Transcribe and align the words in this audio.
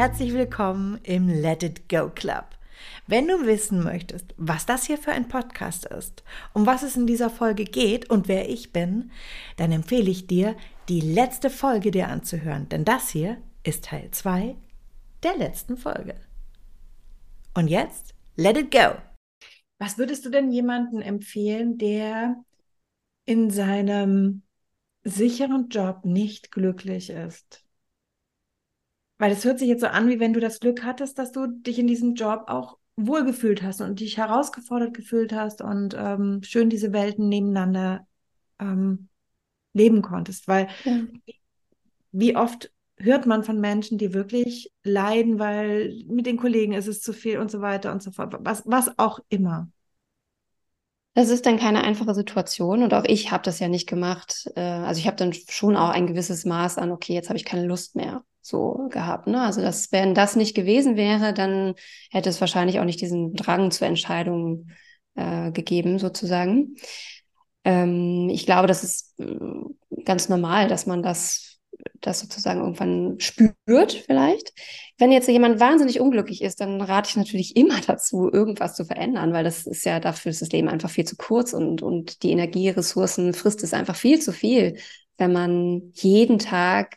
herzlich 0.00 0.32
willkommen 0.32 0.98
im 1.02 1.28
Let 1.28 1.62
It 1.62 1.86
Go 1.90 2.08
Club. 2.08 2.56
Wenn 3.06 3.28
du 3.28 3.44
wissen 3.44 3.84
möchtest, 3.84 4.32
was 4.38 4.64
das 4.64 4.86
hier 4.86 4.96
für 4.96 5.12
ein 5.12 5.28
Podcast 5.28 5.84
ist, 5.84 6.24
um 6.54 6.64
was 6.64 6.82
es 6.82 6.96
in 6.96 7.06
dieser 7.06 7.28
Folge 7.28 7.64
geht 7.64 8.08
und 8.08 8.26
wer 8.26 8.48
ich 8.48 8.72
bin, 8.72 9.10
dann 9.58 9.72
empfehle 9.72 10.10
ich 10.10 10.26
dir, 10.26 10.56
die 10.88 11.02
letzte 11.02 11.50
Folge 11.50 11.90
dir 11.90 12.08
anzuhören, 12.08 12.66
denn 12.70 12.86
das 12.86 13.10
hier 13.10 13.42
ist 13.62 13.84
Teil 13.84 14.10
2 14.10 14.56
der 15.22 15.36
letzten 15.36 15.76
Folge. 15.76 16.14
Und 17.52 17.68
jetzt, 17.68 18.14
let 18.36 18.56
it 18.56 18.70
go! 18.70 18.94
Was 19.78 19.98
würdest 19.98 20.24
du 20.24 20.30
denn 20.30 20.50
jemandem 20.50 21.02
empfehlen, 21.02 21.76
der 21.76 22.42
in 23.26 23.50
seinem 23.50 24.44
sicheren 25.04 25.68
Job 25.68 26.06
nicht 26.06 26.52
glücklich 26.52 27.10
ist? 27.10 27.66
Weil 29.20 29.32
es 29.32 29.44
hört 29.44 29.58
sich 29.58 29.68
jetzt 29.68 29.82
so 29.82 29.86
an, 29.86 30.08
wie 30.08 30.18
wenn 30.18 30.32
du 30.32 30.40
das 30.40 30.60
Glück 30.60 30.82
hattest, 30.82 31.18
dass 31.18 31.30
du 31.30 31.46
dich 31.46 31.78
in 31.78 31.86
diesem 31.86 32.14
Job 32.14 32.44
auch 32.46 32.78
wohlgefühlt 32.96 33.62
hast 33.62 33.82
und 33.82 34.00
dich 34.00 34.16
herausgefordert 34.16 34.94
gefühlt 34.94 35.34
hast 35.34 35.60
und 35.60 35.94
ähm, 35.94 36.40
schön 36.42 36.70
diese 36.70 36.94
Welten 36.94 37.28
nebeneinander 37.28 38.06
ähm, 38.58 39.08
leben 39.74 40.00
konntest. 40.00 40.48
Weil 40.48 40.68
ja. 40.84 41.02
wie 42.12 42.34
oft 42.34 42.72
hört 42.96 43.26
man 43.26 43.44
von 43.44 43.60
Menschen, 43.60 43.98
die 43.98 44.14
wirklich 44.14 44.72
leiden, 44.84 45.38
weil 45.38 46.02
mit 46.08 46.24
den 46.24 46.38
Kollegen 46.38 46.72
ist 46.72 46.88
es 46.88 47.02
zu 47.02 47.12
viel 47.12 47.40
und 47.40 47.50
so 47.50 47.60
weiter 47.60 47.92
und 47.92 48.02
so 48.02 48.12
fort. 48.12 48.34
Was, 48.40 48.62
was 48.64 48.98
auch 48.98 49.20
immer. 49.28 49.68
Das 51.12 51.28
ist 51.28 51.44
dann 51.44 51.58
keine 51.58 51.84
einfache 51.84 52.14
Situation 52.14 52.82
und 52.82 52.94
auch 52.94 53.04
ich 53.04 53.30
habe 53.30 53.42
das 53.42 53.58
ja 53.58 53.68
nicht 53.68 53.86
gemacht. 53.86 54.50
Äh, 54.56 54.62
also 54.62 54.98
ich 54.98 55.06
habe 55.06 55.18
dann 55.18 55.34
schon 55.34 55.76
auch 55.76 55.90
ein 55.90 56.06
gewisses 56.06 56.46
Maß 56.46 56.78
an, 56.78 56.90
okay, 56.90 57.12
jetzt 57.12 57.28
habe 57.28 57.36
ich 57.36 57.44
keine 57.44 57.66
Lust 57.66 57.96
mehr 57.96 58.24
so 58.40 58.88
gehabt. 58.90 59.26
Ne? 59.26 59.42
Also 59.42 59.60
das, 59.60 59.92
wenn 59.92 60.14
das 60.14 60.36
nicht 60.36 60.54
gewesen 60.54 60.96
wäre, 60.96 61.34
dann 61.34 61.74
hätte 62.10 62.28
es 62.28 62.40
wahrscheinlich 62.40 62.80
auch 62.80 62.84
nicht 62.84 63.00
diesen 63.00 63.34
Drang 63.34 63.70
zur 63.70 63.86
Entscheidung 63.86 64.68
äh, 65.14 65.52
gegeben, 65.52 65.98
sozusagen. 65.98 66.76
Ähm, 67.64 68.28
ich 68.30 68.46
glaube, 68.46 68.66
das 68.66 68.84
ist 68.84 69.18
äh, 69.18 70.04
ganz 70.04 70.28
normal, 70.28 70.68
dass 70.68 70.86
man 70.86 71.02
das 71.02 71.50
das 72.00 72.20
sozusagen 72.20 72.60
irgendwann 72.60 73.18
spürt 73.20 73.92
vielleicht. 73.92 74.52
Wenn 74.98 75.12
jetzt 75.12 75.28
jemand 75.28 75.60
wahnsinnig 75.60 76.00
unglücklich 76.00 76.42
ist, 76.42 76.60
dann 76.60 76.80
rate 76.80 77.10
ich 77.10 77.16
natürlich 77.16 77.56
immer 77.56 77.80
dazu, 77.86 78.30
irgendwas 78.30 78.74
zu 78.74 78.84
verändern, 78.84 79.32
weil 79.32 79.44
das 79.44 79.66
ist 79.66 79.84
ja 79.84 80.00
dafür 80.00 80.30
ist 80.30 80.42
das 80.42 80.50
Leben 80.50 80.68
einfach 80.68 80.90
viel 80.90 81.04
zu 81.04 81.16
kurz 81.16 81.52
und, 81.52 81.82
und 81.82 82.22
die 82.22 82.32
Energieressourcen 82.32 83.32
frisst 83.32 83.62
es 83.62 83.74
einfach 83.74 83.96
viel 83.96 84.20
zu 84.20 84.32
viel, 84.32 84.78
wenn 85.18 85.32
man 85.32 85.92
jeden 85.94 86.38
Tag 86.38 86.96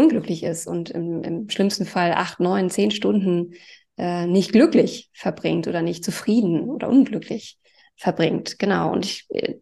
unglücklich 0.00 0.42
ist 0.42 0.66
und 0.66 0.90
im, 0.90 1.22
im 1.22 1.50
schlimmsten 1.50 1.86
Fall 1.86 2.12
acht, 2.12 2.40
neun, 2.40 2.70
zehn 2.70 2.90
Stunden 2.90 3.54
äh, 3.96 4.26
nicht 4.26 4.52
glücklich 4.52 5.10
verbringt 5.12 5.68
oder 5.68 5.82
nicht 5.82 6.04
zufrieden 6.04 6.68
oder 6.70 6.88
unglücklich 6.88 7.58
verbringt. 7.96 8.58
Genau. 8.58 8.92
Und 8.92 9.04
ich, 9.04 9.26
äh, 9.30 9.56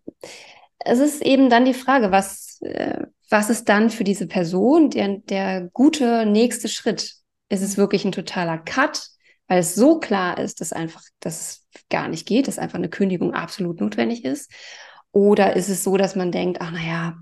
es 0.79 1.01
ist 1.01 1.23
eben 1.23 1.51
dann 1.51 1.65
die 1.65 1.75
Frage, 1.75 2.13
was, 2.13 2.61
äh, 2.63 3.05
was 3.31 3.51
ist 3.51 3.69
dann 3.69 3.91
für 3.91 4.05
diese 4.05 4.27
Person 4.27 4.91
der, 4.91 5.19
der 5.19 5.69
gute 5.73 6.25
nächste 6.25 6.69
Schritt? 6.69 7.15
Ist 7.49 7.63
es 7.63 7.77
wirklich 7.77 8.05
ein 8.05 8.13
totaler 8.13 8.59
Cut, 8.59 9.09
weil 9.49 9.59
es 9.59 9.75
so 9.75 9.99
klar 9.99 10.39
ist, 10.39 10.61
dass 10.61 10.73
einfach 10.73 11.03
das 11.21 11.67
gar 11.91 12.09
nicht 12.09 12.27
geht, 12.27 12.47
dass 12.47 12.59
einfach 12.59 12.79
eine 12.79 12.91
Kündigung 12.91 13.35
absolut 13.35 13.81
notwendig 13.81 14.25
ist? 14.25 14.53
Oder 15.11 15.57
ist 15.57 15.69
es 15.69 15.83
so, 15.83 15.97
dass 15.97 16.15
man 16.15 16.31
denkt, 16.31 16.59
ach 16.61 16.71
naja, 16.71 17.17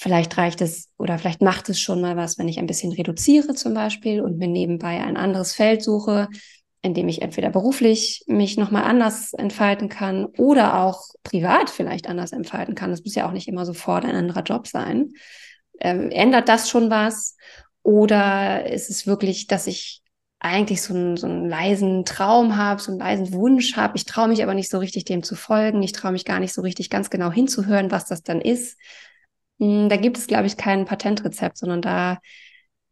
vielleicht 0.00 0.38
reicht 0.38 0.62
es 0.62 0.88
oder 0.96 1.18
vielleicht 1.18 1.42
macht 1.42 1.68
es 1.68 1.78
schon 1.78 2.00
mal 2.00 2.16
was, 2.16 2.38
wenn 2.38 2.48
ich 2.48 2.58
ein 2.58 2.66
bisschen 2.66 2.92
reduziere 2.92 3.54
zum 3.54 3.74
Beispiel 3.74 4.22
und 4.22 4.38
mir 4.38 4.48
nebenbei 4.48 4.98
ein 5.02 5.18
anderes 5.18 5.52
Feld 5.52 5.82
suche, 5.82 6.28
in 6.80 6.94
dem 6.94 7.06
ich 7.08 7.20
entweder 7.20 7.50
beruflich 7.50 8.24
mich 8.26 8.56
nochmal 8.56 8.84
anders 8.84 9.34
entfalten 9.34 9.90
kann 9.90 10.24
oder 10.38 10.82
auch 10.82 11.02
privat 11.22 11.68
vielleicht 11.68 12.08
anders 12.08 12.32
entfalten 12.32 12.74
kann. 12.74 12.90
Das 12.90 13.04
muss 13.04 13.14
ja 13.14 13.28
auch 13.28 13.32
nicht 13.32 13.46
immer 13.46 13.66
sofort 13.66 14.06
ein 14.06 14.16
anderer 14.16 14.42
Job 14.42 14.66
sein. 14.66 15.10
Ähm, 15.80 16.10
ändert 16.10 16.48
das 16.48 16.70
schon 16.70 16.88
was? 16.88 17.36
Oder 17.82 18.70
ist 18.72 18.88
es 18.88 19.06
wirklich, 19.06 19.48
dass 19.48 19.66
ich 19.66 20.00
eigentlich 20.38 20.80
so 20.80 20.94
einen, 20.94 21.18
so 21.18 21.26
einen 21.26 21.46
leisen 21.46 22.06
Traum 22.06 22.56
habe, 22.56 22.80
so 22.80 22.90
einen 22.90 23.00
leisen 23.00 23.34
Wunsch 23.34 23.76
habe. 23.76 23.98
Ich 23.98 24.06
traue 24.06 24.28
mich 24.28 24.42
aber 24.42 24.54
nicht 24.54 24.70
so 24.70 24.78
richtig 24.78 25.04
dem 25.04 25.22
zu 25.22 25.34
folgen. 25.34 25.82
Ich 25.82 25.92
traue 25.92 26.12
mich 26.12 26.24
gar 26.24 26.40
nicht 26.40 26.54
so 26.54 26.62
richtig 26.62 26.88
ganz 26.88 27.10
genau 27.10 27.30
hinzuhören, 27.30 27.90
was 27.90 28.06
das 28.06 28.22
dann 28.22 28.40
ist. 28.40 28.78
Hm, 29.60 29.88
da 29.88 29.96
gibt 29.96 30.18
es, 30.18 30.26
glaube 30.26 30.46
ich, 30.46 30.56
kein 30.56 30.86
Patentrezept, 30.86 31.58
sondern 31.58 31.82
da 31.82 32.18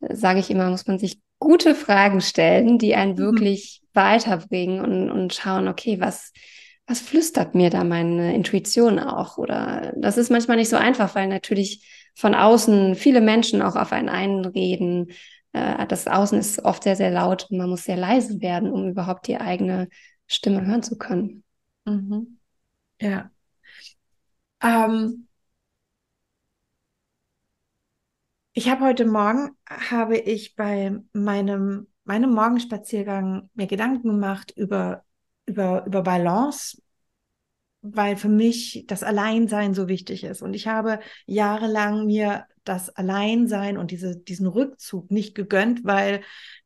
äh, 0.00 0.14
sage 0.14 0.38
ich 0.38 0.50
immer, 0.50 0.70
muss 0.70 0.86
man 0.86 0.98
sich 0.98 1.20
gute 1.38 1.74
Fragen 1.74 2.20
stellen, 2.20 2.78
die 2.78 2.94
einen 2.94 3.12
mhm. 3.12 3.18
wirklich 3.18 3.82
weiterbringen 3.94 4.80
und, 4.80 5.10
und 5.10 5.34
schauen, 5.34 5.66
okay, 5.66 5.98
was, 6.00 6.32
was 6.86 7.00
flüstert 7.00 7.54
mir 7.54 7.70
da 7.70 7.84
meine 7.84 8.34
Intuition 8.34 8.98
auch? 8.98 9.38
Oder 9.38 9.92
das 9.96 10.18
ist 10.18 10.30
manchmal 10.30 10.58
nicht 10.58 10.68
so 10.68 10.76
einfach, 10.76 11.14
weil 11.14 11.26
natürlich 11.28 11.86
von 12.14 12.34
außen 12.34 12.96
viele 12.96 13.20
Menschen 13.20 13.62
auch 13.62 13.76
auf 13.76 13.92
einen 13.92 14.08
einreden. 14.08 15.10
Äh, 15.52 15.86
das 15.86 16.06
Außen 16.06 16.38
ist 16.38 16.64
oft 16.64 16.82
sehr, 16.82 16.96
sehr 16.96 17.10
laut 17.10 17.46
und 17.50 17.58
man 17.58 17.70
muss 17.70 17.84
sehr 17.84 17.96
leise 17.96 18.40
werden, 18.42 18.70
um 18.70 18.88
überhaupt 18.90 19.26
die 19.26 19.38
eigene 19.38 19.88
Stimme 20.26 20.66
hören 20.66 20.82
zu 20.82 20.98
können. 20.98 21.44
Mhm. 21.86 22.38
Ja. 23.00 23.30
Ähm, 24.60 25.27
Ich 28.58 28.68
habe 28.68 28.86
heute 28.86 29.06
Morgen, 29.06 29.56
habe 29.68 30.16
ich 30.16 30.56
bei 30.56 30.98
meinem, 31.12 31.86
meinem 32.02 32.30
Morgenspaziergang 32.34 33.50
mir 33.54 33.68
Gedanken 33.68 34.08
gemacht 34.08 34.52
über, 34.56 35.04
über, 35.46 35.86
über 35.86 36.02
Balance, 36.02 36.82
weil 37.82 38.16
für 38.16 38.28
mich 38.28 38.82
das 38.88 39.04
Alleinsein 39.04 39.74
so 39.74 39.86
wichtig 39.86 40.24
ist. 40.24 40.42
Und 40.42 40.54
ich 40.54 40.66
habe 40.66 40.98
jahrelang 41.24 42.06
mir 42.06 42.46
das 42.64 42.90
Alleinsein 42.90 43.78
und 43.78 43.92
diese, 43.92 44.16
diesen 44.16 44.48
Rückzug 44.48 45.08
nicht 45.12 45.36
gegönnt, 45.36 45.84
weil 45.84 46.22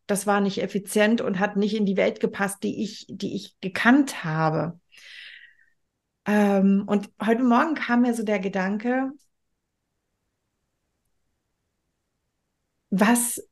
das 0.07 0.27
war 0.27 0.41
nicht 0.41 0.63
effizient 0.63 1.21
und 1.21 1.41
hat 1.41 1.59
nicht 1.59 1.77
in 1.77 1.85
die 1.85 1.99
Welt 1.99 2.21
gepasst, 2.21 2.63
die 2.63 2.83
ich, 2.83 3.05
die 3.11 3.37
ich 3.37 3.61
gekannt 3.61 4.25
habe. 4.25 4.81
Ähm, 6.25 6.85
und 6.87 7.11
heute 7.23 7.45
Morgen 7.45 7.75
kam 7.75 8.01
mir 8.01 8.15
so 8.15 8.23
der 8.23 8.39
Gedanke, 8.39 9.13
was, 12.93 13.43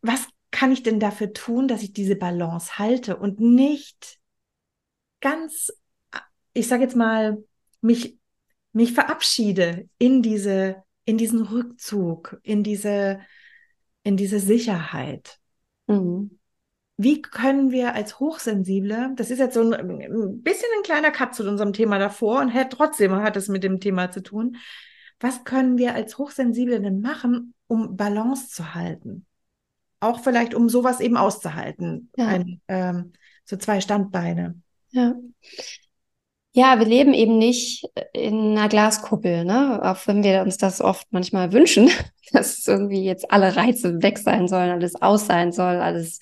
was 0.00 0.28
kann 0.52 0.70
ich 0.70 0.82
denn 0.84 1.00
dafür 1.00 1.32
tun, 1.32 1.66
dass 1.66 1.82
ich 1.82 1.92
diese 1.92 2.14
Balance 2.14 2.78
halte 2.78 3.16
und 3.16 3.40
nicht 3.40 4.18
ganz, 5.20 5.72
ich 6.54 6.68
sage 6.68 6.84
jetzt 6.84 6.94
mal, 6.94 7.44
mich, 7.80 8.16
mich 8.72 8.92
verabschiede 8.92 9.88
in 9.98 10.22
diese, 10.22 10.84
in 11.04 11.18
diesen 11.18 11.42
Rückzug, 11.42 12.38
in 12.44 12.62
diese, 12.62 13.20
in 14.04 14.16
diese 14.16 14.38
Sicherheit. 14.38 15.40
Mhm. 15.88 16.38
Wie 16.96 17.20
können 17.20 17.72
wir 17.72 17.94
als 17.94 18.20
Hochsensible, 18.20 19.10
das 19.16 19.30
ist 19.30 19.40
jetzt 19.40 19.54
so 19.54 19.62
ein, 19.62 19.74
ein 19.74 20.42
bisschen 20.42 20.68
ein 20.76 20.84
kleiner 20.84 21.10
Cut 21.10 21.34
zu 21.34 21.46
unserem 21.46 21.72
Thema 21.72 21.98
davor 21.98 22.40
und 22.40 22.54
hat 22.54 22.70
trotzdem 22.72 23.12
hat 23.16 23.36
es 23.36 23.48
mit 23.48 23.64
dem 23.64 23.80
Thema 23.80 24.12
zu 24.12 24.22
tun. 24.22 24.56
Was 25.20 25.44
können 25.44 25.78
wir 25.78 25.94
als 25.94 26.18
Hochsensible 26.18 26.80
denn 26.80 27.00
machen, 27.00 27.54
um 27.66 27.96
Balance 27.96 28.48
zu 28.48 28.74
halten. 28.74 29.26
Auch 30.00 30.20
vielleicht, 30.20 30.54
um 30.54 30.68
sowas 30.68 31.00
eben 31.00 31.16
auszuhalten. 31.16 32.10
Ja. 32.16 32.26
Ein, 32.26 32.60
ähm, 32.68 33.12
so 33.44 33.56
zwei 33.56 33.80
Standbeine. 33.80 34.60
Ja. 34.90 35.14
Ja, 36.52 36.78
wir 36.78 36.86
leben 36.86 37.12
eben 37.12 37.36
nicht 37.36 37.84
in 38.14 38.56
einer 38.56 38.68
Glaskuppel, 38.68 39.44
ne? 39.44 39.80
Auch 39.82 40.06
wenn 40.06 40.24
wir 40.24 40.40
uns 40.40 40.56
das 40.56 40.80
oft 40.80 41.06
manchmal 41.10 41.52
wünschen, 41.52 41.90
dass 42.32 42.66
irgendwie 42.66 43.04
jetzt 43.04 43.30
alle 43.30 43.56
Reize 43.56 44.02
weg 44.02 44.18
sein 44.18 44.48
sollen, 44.48 44.70
alles 44.70 44.94
aus 44.94 45.26
sein 45.26 45.52
soll, 45.52 45.76
alles 45.76 46.20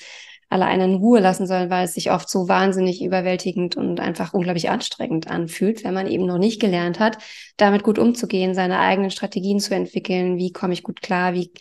alle 0.54 0.66
einen 0.66 0.92
in 0.92 0.96
Ruhe 0.98 1.18
lassen 1.18 1.46
sollen, 1.46 1.68
weil 1.68 1.84
es 1.84 1.94
sich 1.94 2.12
oft 2.12 2.30
so 2.30 2.48
wahnsinnig 2.48 3.02
überwältigend 3.02 3.76
und 3.76 3.98
einfach 3.98 4.32
unglaublich 4.32 4.70
anstrengend 4.70 5.28
anfühlt, 5.28 5.82
wenn 5.82 5.94
man 5.94 6.06
eben 6.06 6.26
noch 6.26 6.38
nicht 6.38 6.60
gelernt 6.60 7.00
hat, 7.00 7.18
damit 7.56 7.82
gut 7.82 7.98
umzugehen, 7.98 8.54
seine 8.54 8.78
eigenen 8.78 9.10
Strategien 9.10 9.58
zu 9.58 9.74
entwickeln, 9.74 10.38
wie 10.38 10.52
komme 10.52 10.72
ich 10.72 10.84
gut 10.84 11.02
klar, 11.02 11.34
wie 11.34 11.52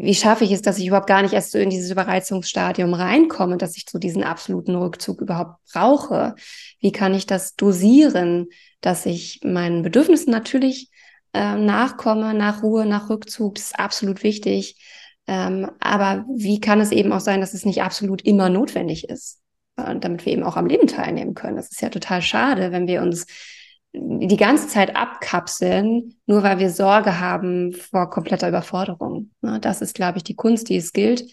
wie 0.00 0.14
schaffe 0.14 0.44
ich 0.44 0.52
es, 0.52 0.62
dass 0.62 0.78
ich 0.78 0.86
überhaupt 0.86 1.08
gar 1.08 1.22
nicht 1.22 1.34
erst 1.34 1.50
so 1.50 1.58
in 1.58 1.70
dieses 1.70 1.90
Überreizungsstadium 1.90 2.94
reinkomme, 2.94 3.56
dass 3.56 3.76
ich 3.76 3.84
so 3.90 3.98
diesen 3.98 4.22
absoluten 4.22 4.76
Rückzug 4.76 5.20
überhaupt 5.20 5.56
brauche? 5.72 6.36
Wie 6.78 6.92
kann 6.92 7.14
ich 7.14 7.26
das 7.26 7.56
dosieren, 7.56 8.46
dass 8.80 9.06
ich 9.06 9.40
meinen 9.42 9.82
Bedürfnissen 9.82 10.30
natürlich 10.30 10.90
äh, 11.32 11.56
nachkomme, 11.56 12.32
nach 12.32 12.62
Ruhe, 12.62 12.86
nach 12.86 13.10
Rückzug, 13.10 13.56
das 13.56 13.66
ist 13.66 13.78
absolut 13.78 14.22
wichtig. 14.22 14.76
Ähm, 15.28 15.70
aber 15.78 16.24
wie 16.34 16.58
kann 16.58 16.80
es 16.80 16.90
eben 16.90 17.12
auch 17.12 17.20
sein, 17.20 17.40
dass 17.40 17.54
es 17.54 17.66
nicht 17.66 17.82
absolut 17.82 18.22
immer 18.22 18.48
notwendig 18.48 19.08
ist? 19.08 19.40
Und 19.76 20.02
damit 20.02 20.26
wir 20.26 20.32
eben 20.32 20.42
auch 20.42 20.56
am 20.56 20.66
Leben 20.66 20.88
teilnehmen 20.88 21.34
können. 21.34 21.56
Das 21.56 21.70
ist 21.70 21.80
ja 21.80 21.88
total 21.88 22.20
schade, 22.20 22.72
wenn 22.72 22.88
wir 22.88 23.00
uns 23.02 23.26
die 23.92 24.36
ganze 24.36 24.68
Zeit 24.68 24.96
abkapseln, 24.96 26.16
nur 26.26 26.42
weil 26.42 26.58
wir 26.58 26.70
Sorge 26.70 27.20
haben 27.20 27.72
vor 27.72 28.10
kompletter 28.10 28.48
Überforderung. 28.48 29.30
Ne, 29.40 29.60
das 29.60 29.80
ist, 29.80 29.94
glaube 29.94 30.18
ich, 30.18 30.24
die 30.24 30.34
Kunst, 30.34 30.68
die 30.68 30.76
es 30.76 30.92
gilt 30.92 31.24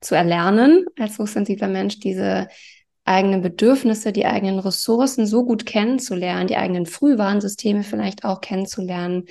zu 0.00 0.14
erlernen 0.14 0.84
als 0.98 1.18
hochsensibler 1.18 1.68
Mensch, 1.68 1.98
diese 2.00 2.48
eigenen 3.04 3.42
Bedürfnisse, 3.42 4.12
die 4.12 4.26
eigenen 4.26 4.58
Ressourcen 4.58 5.26
so 5.26 5.44
gut 5.44 5.66
kennenzulernen, 5.66 6.46
die 6.46 6.56
eigenen 6.56 6.86
Frühwarnsysteme 6.86 7.82
vielleicht 7.82 8.24
auch 8.24 8.40
kennenzulernen, 8.40 9.24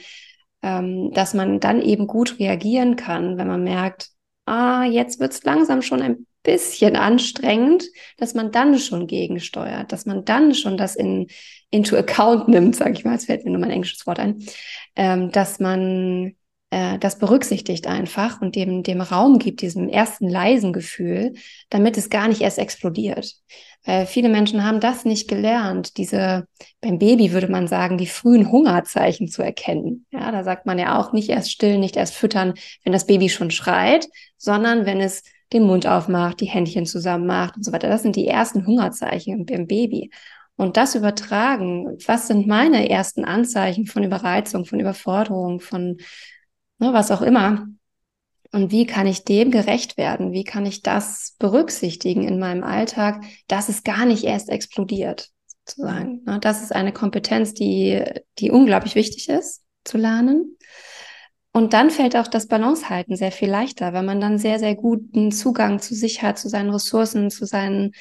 ähm, 0.64 1.12
dass 1.12 1.34
man 1.34 1.60
dann 1.60 1.82
eben 1.82 2.08
gut 2.08 2.40
reagieren 2.40 2.96
kann, 2.96 3.38
wenn 3.38 3.48
man 3.48 3.64
merkt, 3.64 4.10
ah, 4.46 4.84
jetzt 4.84 5.20
wird 5.20 5.34
es 5.34 5.44
langsam 5.44 5.82
schon 5.82 6.02
ein 6.02 6.26
bisschen 6.42 6.96
anstrengend, 6.96 7.86
dass 8.18 8.34
man 8.34 8.52
dann 8.52 8.78
schon 8.80 9.08
gegensteuert, 9.08 9.92
dass 9.92 10.06
man 10.06 10.26
dann 10.26 10.54
schon 10.56 10.78
das 10.78 10.96
in 10.96 11.28
into 11.70 11.98
account 11.98 12.48
nimmt, 12.48 12.76
sage 12.76 12.94
ich 12.94 13.04
mal, 13.04 13.16
es 13.16 13.26
fällt 13.26 13.46
mir 13.46 13.52
nur 13.52 13.60
mein 13.60 13.72
englisches 13.72 14.06
Wort 14.06 14.20
ein, 14.20 14.44
ähm, 14.96 15.32
dass 15.32 15.60
man 15.60 16.36
äh, 16.74 16.98
das 16.98 17.20
berücksichtigt 17.20 17.86
einfach 17.86 18.42
und 18.42 18.56
dem, 18.56 18.82
dem 18.82 19.00
Raum 19.00 19.38
gibt, 19.38 19.62
diesem 19.62 19.90
ersten 19.90 20.28
leisen 20.28 20.74
Gefühl, 20.74 21.34
damit 21.70 22.00
es 22.00 22.10
gar 22.10 22.28
nicht 22.28 22.42
erst 22.42 22.58
explodiert. 22.58 23.36
Weil 23.86 24.08
viele 24.08 24.28
Menschen 24.28 24.66
haben 24.66 24.80
das 24.80 25.06
nicht 25.06 25.28
gelernt, 25.28 25.98
diese, 25.98 26.48
beim 26.82 26.98
Baby 26.98 27.32
würde 27.32 27.48
man 27.48 27.68
sagen, 27.68 28.00
die 28.00 28.08
frühen 28.08 28.52
Hungerzeichen 28.52 29.28
zu 29.28 29.44
erkennen. 29.44 30.08
Ja, 30.10 30.32
da 30.32 30.44
sagt 30.44 30.66
man 30.66 30.80
ja 30.80 31.00
auch 31.00 31.14
nicht 31.14 31.30
erst 31.30 31.52
stillen, 31.52 31.80
nicht 31.80 31.96
erst 31.96 32.16
füttern, 32.16 32.56
wenn 32.84 32.94
das 32.94 33.06
Baby 33.06 33.30
schon 33.30 33.52
schreit, 33.52 34.08
sondern 34.38 34.88
wenn 34.88 35.00
es 35.00 35.22
den 35.52 35.68
Mund 35.68 35.86
aufmacht, 35.86 36.42
die 36.42 36.48
Händchen 36.48 36.88
zusammen 36.88 37.28
macht 37.28 37.56
und 37.56 37.64
so 37.64 37.72
weiter. 37.72 37.88
Das 37.88 38.02
sind 38.02 38.16
die 38.16 38.28
ersten 38.28 38.66
Hungerzeichen 38.66 39.46
beim 39.46 39.68
Baby. 39.68 40.10
Und 40.56 40.78
das 40.78 40.96
übertragen, 40.96 41.98
was 42.08 42.28
sind 42.28 42.48
meine 42.48 42.90
ersten 42.90 43.26
Anzeichen 43.26 43.86
von 43.86 44.04
Überreizung, 44.04 44.66
von 44.66 44.80
Überforderung, 44.80 45.60
von 45.60 45.98
ne, 46.84 46.94
was 46.94 47.12
auch 47.12 47.22
immer. 47.22 47.68
Und 48.52 48.72
wie 48.72 48.86
kann 48.86 49.08
ich 49.08 49.24
dem 49.24 49.50
gerecht 49.50 49.98
werden? 49.98 50.32
Wie 50.32 50.44
kann 50.44 50.66
ich 50.66 50.84
das 50.84 51.36
berücksichtigen 51.40 52.28
in 52.28 52.38
meinem 52.38 52.64
Alltag, 52.64 53.24
dass 53.48 53.70
es 53.70 53.84
gar 53.84 54.06
nicht 54.06 54.24
erst 54.26 54.50
explodiert, 54.50 55.30
sozusagen. 55.66 56.22
Ne, 56.26 56.40
das 56.40 56.62
ist 56.62 56.76
eine 56.76 56.92
Kompetenz, 56.92 57.54
die, 57.54 58.04
die 58.38 58.52
unglaublich 58.52 58.96
wichtig 58.96 59.30
ist 59.30 59.64
zu 59.84 59.98
lernen. 59.98 60.58
Und 61.52 61.74
dann 61.74 61.92
fällt 61.92 62.16
auch 62.16 62.28
das 62.28 62.48
Balancehalten 62.48 63.16
sehr 63.16 63.32
viel 63.32 63.50
leichter, 63.50 63.94
weil 63.94 64.04
man 64.04 64.20
dann 64.20 64.40
sehr, 64.40 64.60
sehr 64.60 64.76
guten 64.76 65.32
Zugang 65.32 65.80
zu 65.80 65.94
sich 65.94 66.22
hat, 66.24 66.40
zu 66.40 66.50
seinen 66.50 66.72
Ressourcen, 66.72 67.30
zu 67.30 67.46
seinen, 67.46 67.92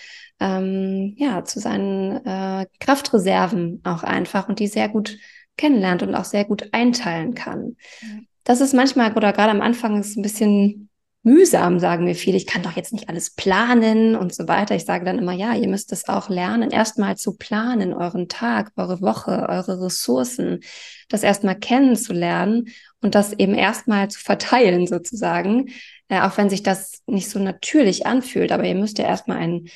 ähm, 0.40 1.14
ja, 1.18 1.44
zu 1.44 1.60
seinen 1.60 2.24
äh, 2.24 2.66
Kraftreserven 2.80 3.82
auch 3.84 4.02
einfach 4.02 4.48
und 4.48 4.58
die 4.58 4.68
sehr 4.68 4.88
gut 4.88 5.18
kennenlernt 5.58 6.02
und 6.02 6.14
auch 6.14 6.24
sehr 6.24 6.46
gut 6.46 6.70
einteilen 6.72 7.34
kann. 7.34 7.76
Mhm 8.00 8.26
das 8.44 8.60
ist 8.60 8.74
manchmal 8.74 9.12
oder 9.14 9.32
gerade 9.32 9.50
am 9.50 9.60
Anfang 9.60 9.98
ist 10.00 10.16
ein 10.16 10.22
bisschen 10.22 10.88
mühsam, 11.22 11.78
sagen 11.78 12.04
mir 12.04 12.16
viele. 12.16 12.36
Ich 12.36 12.46
kann 12.46 12.62
doch 12.62 12.74
jetzt 12.74 12.92
nicht 12.92 13.08
alles 13.08 13.30
planen 13.30 14.16
und 14.16 14.34
so 14.34 14.48
weiter. 14.48 14.74
Ich 14.74 14.84
sage 14.84 15.04
dann 15.04 15.18
immer, 15.18 15.32
ja, 15.32 15.54
ihr 15.54 15.68
müsst 15.68 15.92
es 15.92 16.08
auch 16.08 16.28
lernen, 16.28 16.70
erstmal 16.70 17.16
zu 17.16 17.36
planen, 17.36 17.94
euren 17.94 18.28
Tag, 18.28 18.72
eure 18.76 19.00
Woche, 19.00 19.46
eure 19.48 19.84
Ressourcen, 19.84 20.60
das 21.08 21.22
erstmal 21.22 21.56
kennenzulernen 21.56 22.68
und 23.00 23.14
das 23.14 23.32
eben 23.34 23.54
erstmal 23.54 24.08
zu 24.08 24.18
verteilen 24.18 24.86
sozusagen, 24.88 25.70
äh, 26.08 26.20
auch 26.20 26.36
wenn 26.36 26.50
sich 26.50 26.64
das 26.64 27.02
nicht 27.06 27.30
so 27.30 27.38
natürlich 27.38 28.06
anfühlt. 28.06 28.50
Aber 28.50 28.64
ihr 28.64 28.74
müsst 28.74 28.98
ja 28.98 29.06
erstmal 29.06 29.38
ein 29.38 29.68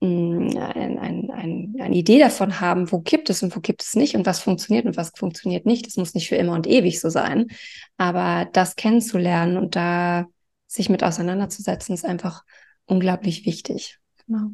ein, 0.00 0.56
ein, 0.98 1.30
ein, 1.30 1.76
eine 1.80 1.96
Idee 1.96 2.18
davon 2.18 2.60
haben, 2.60 2.92
wo 2.92 3.00
gibt 3.00 3.30
es 3.30 3.42
und 3.42 3.54
wo 3.56 3.60
gibt 3.60 3.82
es 3.82 3.96
nicht 3.96 4.14
und 4.14 4.26
was 4.26 4.40
funktioniert 4.40 4.86
und 4.86 4.96
was 4.96 5.10
funktioniert 5.16 5.66
nicht. 5.66 5.86
Das 5.86 5.96
muss 5.96 6.14
nicht 6.14 6.28
für 6.28 6.36
immer 6.36 6.52
und 6.52 6.66
ewig 6.66 7.00
so 7.00 7.08
sein. 7.08 7.48
Aber 7.96 8.48
das 8.52 8.76
kennenzulernen 8.76 9.56
und 9.56 9.74
da 9.74 10.26
sich 10.66 10.88
mit 10.88 11.02
auseinanderzusetzen, 11.02 11.94
ist 11.94 12.04
einfach 12.04 12.44
unglaublich 12.86 13.44
wichtig. 13.44 13.98
Genau. 14.26 14.50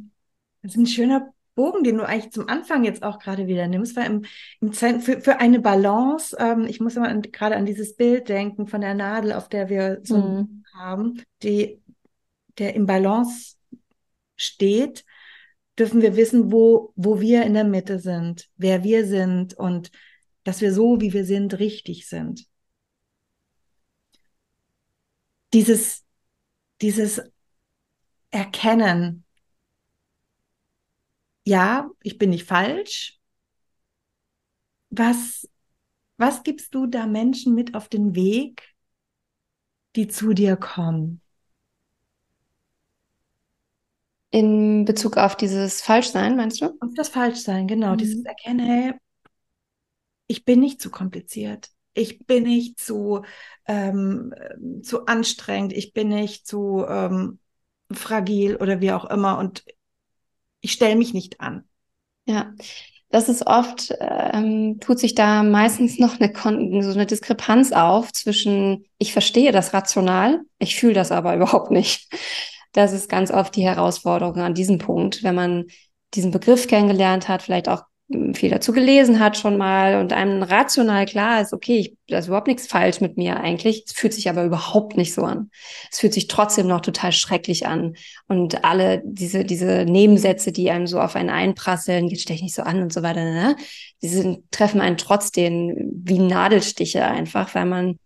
Das 0.62 0.73
ist 0.73 0.79
ein 0.79 0.87
schöner 0.87 1.35
Bogen, 1.55 1.85
den 1.85 1.99
du 1.99 2.05
eigentlich 2.05 2.32
zum 2.32 2.49
Anfang 2.49 2.85
jetzt 2.85 3.02
auch 3.02 3.19
gerade 3.19 3.46
wieder 3.46 3.69
nimmst, 3.69 3.96
weil 3.96 4.06
im, 4.06 4.25
im 4.61 4.73
für, 4.73 5.20
für 5.20 5.41
eine 5.41 5.61
Balance, 5.61 6.37
ähm, 6.38 6.67
ich 6.67 6.81
muss 6.81 6.96
immer 6.96 7.08
an, 7.08 7.23
gerade 7.23 7.56
an 7.56 7.67
dieses 7.67 7.96
Bild 7.96 8.29
denken 8.29 8.67
von 8.67 8.81
der 8.81 8.94
Nadel, 8.94 9.32
auf 9.32 9.49
der 9.49 9.69
wir 9.69 10.00
so 10.02 10.17
mhm. 10.17 10.64
haben, 10.75 11.23
die, 11.43 11.81
der 12.58 12.75
im 12.75 12.87
Balance 12.87 13.56
steht, 14.37 15.05
dürfen 15.79 16.03
wir 16.03 16.17
wissen, 16.17 16.53
wo, 16.53 16.93
wo 16.97 17.21
wir 17.21 17.44
in 17.44 17.55
der 17.55 17.65
Mitte 17.65 17.99
sind, 17.99 18.49
wer 18.56 18.85
wir 18.85 19.06
sind 19.06 19.55
und 19.55 19.91
dass 20.44 20.61
wir 20.61 20.73
so, 20.73 21.00
wie 21.00 21.12
wir 21.12 21.25
sind, 21.25 21.59
richtig 21.59 22.09
sind. 22.09 22.47
Dieses, 25.53 26.05
dieses 26.81 27.23
Erkennen, 28.31 29.25
ja, 31.44 31.91
ich 32.03 32.19
bin 32.19 32.31
nicht 32.31 32.47
falsch. 32.47 33.19
Was, 34.91 35.49
was 36.17 36.43
gibst 36.43 36.75
du 36.75 36.87
da 36.87 37.06
Menschen 37.06 37.55
mit 37.55 37.75
auf 37.75 37.88
den 37.88 38.15
Weg, 38.15 38.75
die 39.97 40.09
zu 40.09 40.35
dir 40.35 40.56
kommen? 40.56 41.24
In 44.35 44.85
Bezug 44.85 45.17
auf 45.17 45.37
dieses 45.37 45.81
Falschsein, 45.81 46.35
meinst 46.35 46.61
du? 46.61 46.65
Auf 46.81 46.91
das 46.97 47.09
Falschsein, 47.09 47.69
genau. 47.69 47.93
Mhm. 47.93 47.99
Dieses 47.99 48.25
Erkennen, 48.25 48.67
hey, 48.67 48.95
ich 50.27 50.45
bin 50.45 50.59
nicht 50.59 50.81
zu 50.81 50.91
kompliziert. 50.91 51.69
Ich 51.93 52.27
bin 52.27 52.43
nicht 52.43 52.81
zu, 52.81 53.23
ähm, 53.69 54.35
zu 54.83 55.07
anstrengend. 55.07 55.73
Ich 55.73 55.93
bin 55.93 56.09
nicht 56.09 56.49
zu 56.49 56.85
ähm, 56.85 57.39
fragil 57.93 58.57
oder 58.57 58.81
wie 58.81 58.91
auch 58.91 59.05
immer. 59.05 59.39
Und 59.39 59.65
ich 60.61 60.73
stelle 60.73 60.97
mich 60.97 61.15
nicht 61.15 61.41
an. 61.41 61.69
Ja, 62.27 62.55
das 63.11 63.29
ist 63.29 63.47
oft, 63.47 63.95
ähm, 64.01 64.81
tut 64.81 64.99
sich 64.99 65.15
da 65.15 65.45
meistens 65.45 66.01
noch 66.01 66.19
eine, 66.19 66.33
so 66.83 66.91
eine 66.91 67.07
Diskrepanz 67.07 67.71
auf 67.71 68.13
zwischen, 68.13 68.85
ich 68.99 69.13
verstehe 69.13 69.53
das 69.53 69.73
rational, 69.73 70.41
ich 70.59 70.75
fühle 70.75 70.95
das 70.95 71.13
aber 71.13 71.37
überhaupt 71.37 71.71
nicht. 71.71 72.13
Das 72.75 72.93
ist 72.93 73.09
ganz 73.09 73.31
oft 73.31 73.56
die 73.56 73.65
Herausforderung 73.65 74.37
an 74.37 74.53
diesem 74.53 74.79
Punkt, 74.79 75.23
wenn 75.23 75.35
man 75.35 75.67
diesen 76.13 76.32
Begriff 76.32 76.67
kennengelernt 76.67 77.29
hat, 77.29 77.43
vielleicht 77.43 77.69
auch 77.69 77.84
hm, 78.10 78.34
viel 78.34 78.51
dazu 78.51 78.72
gelesen 78.72 79.20
hat 79.20 79.39
schon 79.39 79.56
mal 79.56 80.01
und 80.01 80.13
einem 80.13 80.43
rational 80.43 81.06
klar 81.06 81.41
ist, 81.41 81.53
okay, 81.53 81.79
ich, 81.79 81.96
da 82.08 82.19
ist 82.19 82.27
überhaupt 82.27 82.49
nichts 82.49 82.67
falsch 82.67 83.01
mit 83.01 83.17
mir 83.17 83.39
eigentlich. 83.41 83.84
Es 83.87 83.93
fühlt 83.93 84.13
sich 84.13 84.29
aber 84.29 84.44
überhaupt 84.44 84.96
nicht 84.96 85.15
so 85.15 85.22
an. 85.22 85.51
Es 85.91 86.01
fühlt 86.01 86.13
sich 86.13 86.27
trotzdem 86.27 86.67
noch 86.67 86.81
total 86.81 87.13
schrecklich 87.13 87.65
an. 87.65 87.94
Und 88.27 88.65
alle 88.65 89.03
diese, 89.05 89.44
diese 89.44 89.84
Nebensätze, 89.84 90.51
die 90.51 90.70
einem 90.70 90.89
so 90.89 91.01
auf 91.01 91.15
einen 91.15 91.31
einprasseln, 91.31 92.08
jetzt 92.08 92.22
stech 92.22 92.43
nicht 92.43 92.56
so 92.56 92.63
an 92.63 92.82
und 92.82 92.93
so 92.93 93.03
weiter, 93.03 93.25
ne? 93.25 93.56
Die 94.03 94.43
treffen 94.51 94.81
einen 94.81 94.99
trotzdem 94.99 95.93
wie 96.05 96.19
Nadelstiche 96.19 97.05
einfach, 97.05 97.55
weil 97.55 97.67
man 97.67 97.99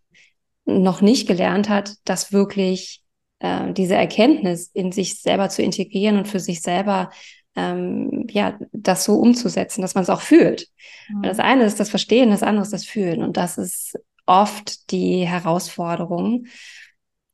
noch 0.66 1.00
nicht 1.00 1.26
gelernt 1.26 1.71
hat, 1.71 1.95
das 2.04 2.33
wirklich 2.33 3.02
äh, 3.40 3.73
diese 3.73 3.95
Erkenntnis 3.95 4.71
in 4.73 4.92
sich 4.92 5.21
selber 5.21 5.49
zu 5.49 5.62
integrieren 5.62 6.18
und 6.18 6.28
für 6.28 6.40
sich 6.40 6.61
selber 6.62 7.11
ähm, 7.57 8.26
ja 8.30 8.59
das 8.73 9.04
so 9.04 9.14
umzusetzen, 9.16 9.83
dass 9.83 9.95
man 9.95 10.02
es 10.02 10.11
auch 10.11 10.21
fühlt. 10.21 10.68
Mhm. 11.09 11.23
Das 11.23 11.38
eine 11.38 11.64
ist 11.64 11.80
das 11.80 11.90
Verstehen, 11.90 12.30
das 12.30 12.42
andere 12.42 12.62
ist 12.62 12.73
das 12.73 12.85
Fühlen 12.85 13.23
und 13.23 13.37
das 13.37 13.59
ist 13.59 13.99
oft 14.26 14.90
die 14.92 15.26
Herausforderung. 15.26 16.47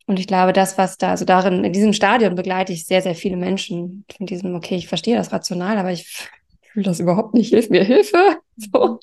Und 0.06 0.18
ich 0.18 0.26
glaube, 0.26 0.52
das, 0.52 0.76
was 0.76 0.99
da, 0.99 1.11
also 1.11 1.25
darin, 1.25 1.64
in 1.64 1.73
diesem 1.73 1.92
Stadion 1.92 2.34
begleite 2.34 2.73
ich 2.73 2.84
sehr, 2.84 3.02
sehr 3.02 3.14
viele 3.14 3.37
Menschen 3.37 4.04
in 4.18 4.26
diesem, 4.26 4.54
okay, 4.54 4.76
ich 4.76 4.87
verstehe 4.87 5.16
das 5.16 5.32
rational, 5.32 5.78
aber 5.78 5.92
ich 5.92 6.28
fühle 6.73 6.84
das 6.84 7.00
überhaupt 7.00 7.34
nicht, 7.34 7.50
hilf 7.50 7.70
mir, 7.70 7.84
Hilfe. 7.84 8.38
So. 8.56 9.00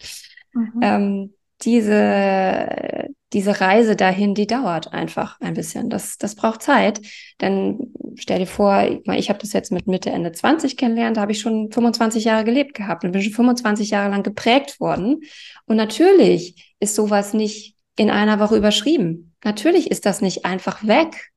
Mhm. 0.53 0.79
Ähm, 0.81 1.34
diese, 1.62 3.10
diese 3.34 3.62
Reise 3.62 3.96
dahin, 3.96 4.36
die 4.36 4.48
dauert 4.48 4.92
einfach 4.94 5.40
ein 5.40 5.54
bisschen. 5.54 5.90
Das, 5.90 6.18
das 6.18 6.36
braucht 6.36 6.62
Zeit. 6.62 7.02
Denn 7.40 7.94
stell 8.16 8.40
dir 8.40 8.48
vor, 8.48 8.84
ich 9.14 9.30
habe 9.30 9.40
das 9.40 9.54
jetzt 9.54 9.72
mit 9.72 9.88
Mitte, 9.88 10.10
Ende 10.10 10.32
20 10.32 10.76
kennengelernt, 10.76 11.18
da 11.18 11.22
habe 11.22 11.32
ich 11.32 11.40
schon 11.40 11.72
25 11.72 12.26
Jahre 12.26 12.44
gelebt 12.44 12.74
gehabt 12.74 13.04
und 13.04 13.12
bin 13.12 13.22
schon 13.22 13.34
25 13.34 13.90
Jahre 13.92 14.12
lang 14.12 14.24
geprägt 14.24 14.80
worden. 14.80 15.22
Und 15.66 15.78
natürlich 15.78 16.76
ist 16.80 16.96
sowas 16.96 17.34
nicht 17.34 17.76
in 17.96 18.10
einer 18.10 18.40
Woche 18.40 18.58
überschrieben. 18.58 19.34
Natürlich 19.44 19.90
ist 19.90 20.06
das 20.06 20.22
nicht 20.22 20.46
einfach 20.46 20.86
weg, 20.86 21.32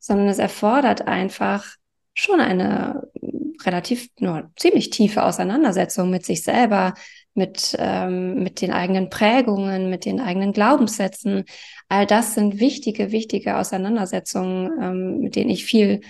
sondern 0.00 0.28
es 0.28 0.38
erfordert 0.38 1.06
einfach 1.08 1.64
schon 2.14 2.40
eine 2.40 3.08
relativ, 3.64 4.08
nur 4.18 4.50
ziemlich 4.56 4.90
tiefe 4.90 5.22
Auseinandersetzung 5.24 6.10
mit 6.10 6.24
sich 6.24 6.42
selber, 6.42 6.94
mit, 7.34 7.76
ähm, 7.78 8.42
mit 8.42 8.60
den 8.60 8.72
eigenen 8.72 9.10
Prägungen, 9.10 9.90
mit 9.90 10.04
den 10.04 10.20
eigenen 10.20 10.52
Glaubenssätzen. 10.52 11.44
All 11.88 12.06
das 12.06 12.34
sind 12.34 12.60
wichtige, 12.60 13.12
wichtige 13.12 13.56
Auseinandersetzungen, 13.56 14.70
ähm, 14.80 15.18
mit 15.20 15.36
denen 15.36 15.50
ich 15.50 15.64
viel 15.64 16.00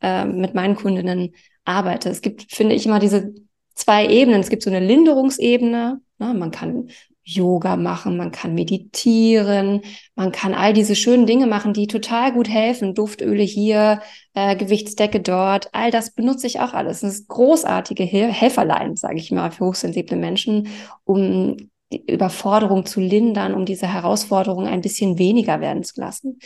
äh, 0.00 0.24
mit 0.24 0.54
meinen 0.54 0.76
Kundinnen 0.76 1.34
arbeite. 1.64 2.08
Es 2.08 2.20
gibt, 2.20 2.52
finde 2.54 2.74
ich, 2.74 2.86
immer 2.86 3.00
diese 3.00 3.34
zwei 3.74 4.06
Ebenen. 4.06 4.40
Es 4.40 4.50
gibt 4.50 4.62
so 4.62 4.70
eine 4.70 4.84
Linderungsebene. 4.84 6.00
Ne? 6.18 6.34
Man 6.34 6.50
kann 6.50 6.90
Yoga 7.28 7.76
machen, 7.76 8.16
man 8.16 8.30
kann 8.30 8.54
meditieren, 8.54 9.82
man 10.14 10.30
kann 10.30 10.54
all 10.54 10.72
diese 10.72 10.94
schönen 10.94 11.26
Dinge 11.26 11.48
machen, 11.48 11.72
die 11.72 11.88
total 11.88 12.32
gut 12.32 12.48
helfen. 12.48 12.94
Duftöle 12.94 13.42
hier, 13.42 14.00
äh, 14.34 14.54
Gewichtsdecke 14.54 15.20
dort, 15.20 15.68
all 15.72 15.90
das 15.90 16.12
benutze 16.12 16.46
ich 16.46 16.60
auch 16.60 16.72
alles. 16.72 17.00
Das 17.00 17.14
ist 17.14 17.28
großartige 17.28 18.04
Hel 18.04 18.30
Helferlein, 18.30 18.94
sage 18.94 19.16
ich 19.16 19.32
mal, 19.32 19.50
für 19.50 19.66
hochsensible 19.66 20.16
Menschen, 20.16 20.68
um 21.04 21.56
die 21.92 22.04
Überforderung 22.06 22.86
zu 22.86 23.00
lindern, 23.00 23.54
um 23.54 23.64
diese 23.64 23.92
Herausforderung 23.92 24.68
ein 24.68 24.80
bisschen 24.80 25.18
weniger 25.18 25.60
werden 25.60 25.82
zu 25.82 26.00
lassen. 26.00 26.38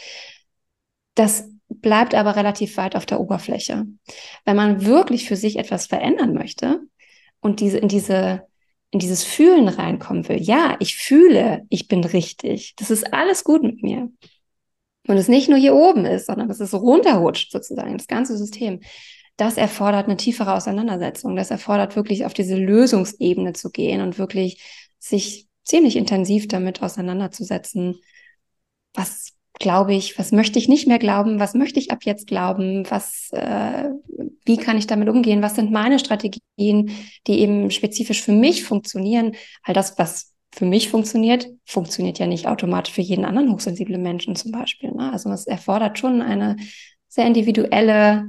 Das 1.14 1.46
bleibt 1.68 2.14
aber 2.14 2.36
relativ 2.36 2.78
weit 2.78 2.96
auf 2.96 3.04
der 3.04 3.20
Oberfläche. 3.20 3.84
Wenn 4.46 4.56
man 4.56 4.86
wirklich 4.86 5.28
für 5.28 5.36
sich 5.36 5.58
etwas 5.58 5.86
verändern 5.86 6.32
möchte 6.32 6.80
und 7.40 7.60
diese 7.60 7.76
in 7.76 7.88
diese 7.88 8.48
in 8.90 8.98
dieses 8.98 9.22
Fühlen 9.24 9.68
reinkommen 9.68 10.28
will, 10.28 10.40
ja, 10.40 10.76
ich 10.80 10.96
fühle, 10.96 11.64
ich 11.68 11.86
bin 11.88 12.02
richtig, 12.02 12.74
das 12.76 12.90
ist 12.90 13.12
alles 13.12 13.44
gut 13.44 13.62
mit 13.62 13.82
mir. 13.82 14.10
Und 15.06 15.16
es 15.16 15.28
nicht 15.28 15.48
nur 15.48 15.58
hier 15.58 15.74
oben 15.74 16.04
ist, 16.04 16.26
sondern 16.26 16.48
dass 16.48 16.60
es 16.60 16.74
runterrutscht 16.74 17.50
sozusagen, 17.52 17.96
das 17.96 18.06
ganze 18.06 18.36
System. 18.36 18.80
Das 19.36 19.56
erfordert 19.56 20.06
eine 20.06 20.16
tiefere 20.16 20.54
Auseinandersetzung. 20.54 21.34
Das 21.34 21.50
erfordert 21.50 21.96
wirklich 21.96 22.26
auf 22.26 22.34
diese 22.34 22.56
Lösungsebene 22.56 23.54
zu 23.54 23.70
gehen 23.70 24.02
und 24.02 24.18
wirklich 24.18 24.62
sich 24.98 25.48
ziemlich 25.64 25.96
intensiv 25.96 26.46
damit 26.46 26.82
auseinanderzusetzen. 26.82 28.00
Was 28.92 29.32
glaube 29.60 29.94
ich, 29.94 30.18
was 30.18 30.32
möchte 30.32 30.58
ich 30.58 30.68
nicht 30.68 30.88
mehr 30.88 30.98
glauben, 30.98 31.38
was 31.38 31.54
möchte 31.54 31.78
ich 31.78 31.92
ab 31.92 32.00
jetzt 32.04 32.26
glauben, 32.26 32.90
was, 32.90 33.28
äh, 33.32 33.90
wie 34.44 34.56
kann 34.56 34.78
ich 34.78 34.86
damit 34.86 35.08
umgehen, 35.08 35.42
was 35.42 35.54
sind 35.54 35.70
meine 35.70 35.98
Strategien, 35.98 36.90
die 37.26 37.38
eben 37.40 37.70
spezifisch 37.70 38.22
für 38.22 38.32
mich 38.32 38.64
funktionieren. 38.64 39.32
All 39.62 39.74
das, 39.74 39.98
was 39.98 40.32
für 40.50 40.64
mich 40.64 40.88
funktioniert, 40.88 41.46
funktioniert 41.66 42.18
ja 42.18 42.26
nicht 42.26 42.48
automatisch 42.48 42.94
für 42.94 43.02
jeden 43.02 43.26
anderen 43.26 43.52
hochsensiblen 43.52 44.02
Menschen 44.02 44.34
zum 44.34 44.50
Beispiel. 44.50 44.92
Ne? 44.92 45.12
Also 45.12 45.30
es 45.30 45.46
erfordert 45.46 45.98
schon 45.98 46.22
eine 46.22 46.56
sehr 47.06 47.26
individuelle 47.26 48.24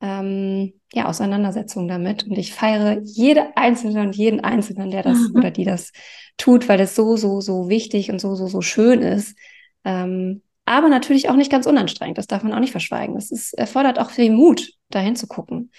ähm, 0.00 0.72
ja, 0.94 1.06
Auseinandersetzung 1.06 1.88
damit. 1.88 2.24
Und 2.24 2.38
ich 2.38 2.54
feiere 2.54 3.00
jede 3.04 3.54
Einzelne 3.54 4.00
und 4.00 4.16
jeden 4.16 4.40
Einzelnen, 4.40 4.90
der 4.90 5.02
das 5.02 5.18
mhm. 5.18 5.36
oder 5.36 5.50
die 5.50 5.64
das 5.64 5.92
tut, 6.38 6.70
weil 6.70 6.80
es 6.80 6.94
so, 6.94 7.16
so, 7.16 7.42
so 7.42 7.68
wichtig 7.68 8.10
und 8.10 8.18
so, 8.18 8.34
so, 8.34 8.46
so 8.46 8.62
schön 8.62 9.02
ist. 9.02 9.36
Ähm, 9.84 10.40
aber 10.70 10.88
natürlich 10.88 11.28
auch 11.28 11.34
nicht 11.34 11.50
ganz 11.50 11.66
unanstrengend. 11.66 12.16
Das 12.16 12.28
darf 12.28 12.44
man 12.44 12.54
auch 12.54 12.60
nicht 12.60 12.70
verschweigen. 12.70 13.16
Das 13.16 13.32
ist, 13.32 13.54
erfordert 13.54 13.98
auch 13.98 14.10
viel 14.10 14.30
Mut, 14.30 14.72
dahin 14.88 15.16
zu 15.16 15.26
gucken. 15.26 15.72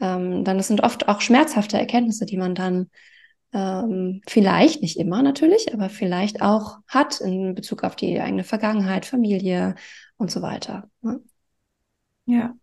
Ähm, 0.00 0.44
dann 0.44 0.58
das 0.58 0.68
sind 0.68 0.82
oft 0.82 1.08
auch 1.08 1.22
schmerzhafte 1.22 1.78
Erkenntnisse, 1.78 2.26
die 2.26 2.36
man 2.36 2.54
dann 2.54 2.90
ähm, 3.54 4.20
vielleicht, 4.28 4.82
nicht 4.82 4.98
immer 4.98 5.22
natürlich, 5.22 5.72
aber 5.72 5.88
vielleicht 5.88 6.42
auch 6.42 6.76
hat 6.86 7.22
in 7.22 7.54
Bezug 7.54 7.84
auf 7.84 7.96
die 7.96 8.20
eigene 8.20 8.44
Vergangenheit, 8.44 9.06
Familie 9.06 9.76
und 10.18 10.30
so 10.30 10.42
weiter. 10.42 10.90
Ne? 11.00 11.22
Ja. 12.26 12.54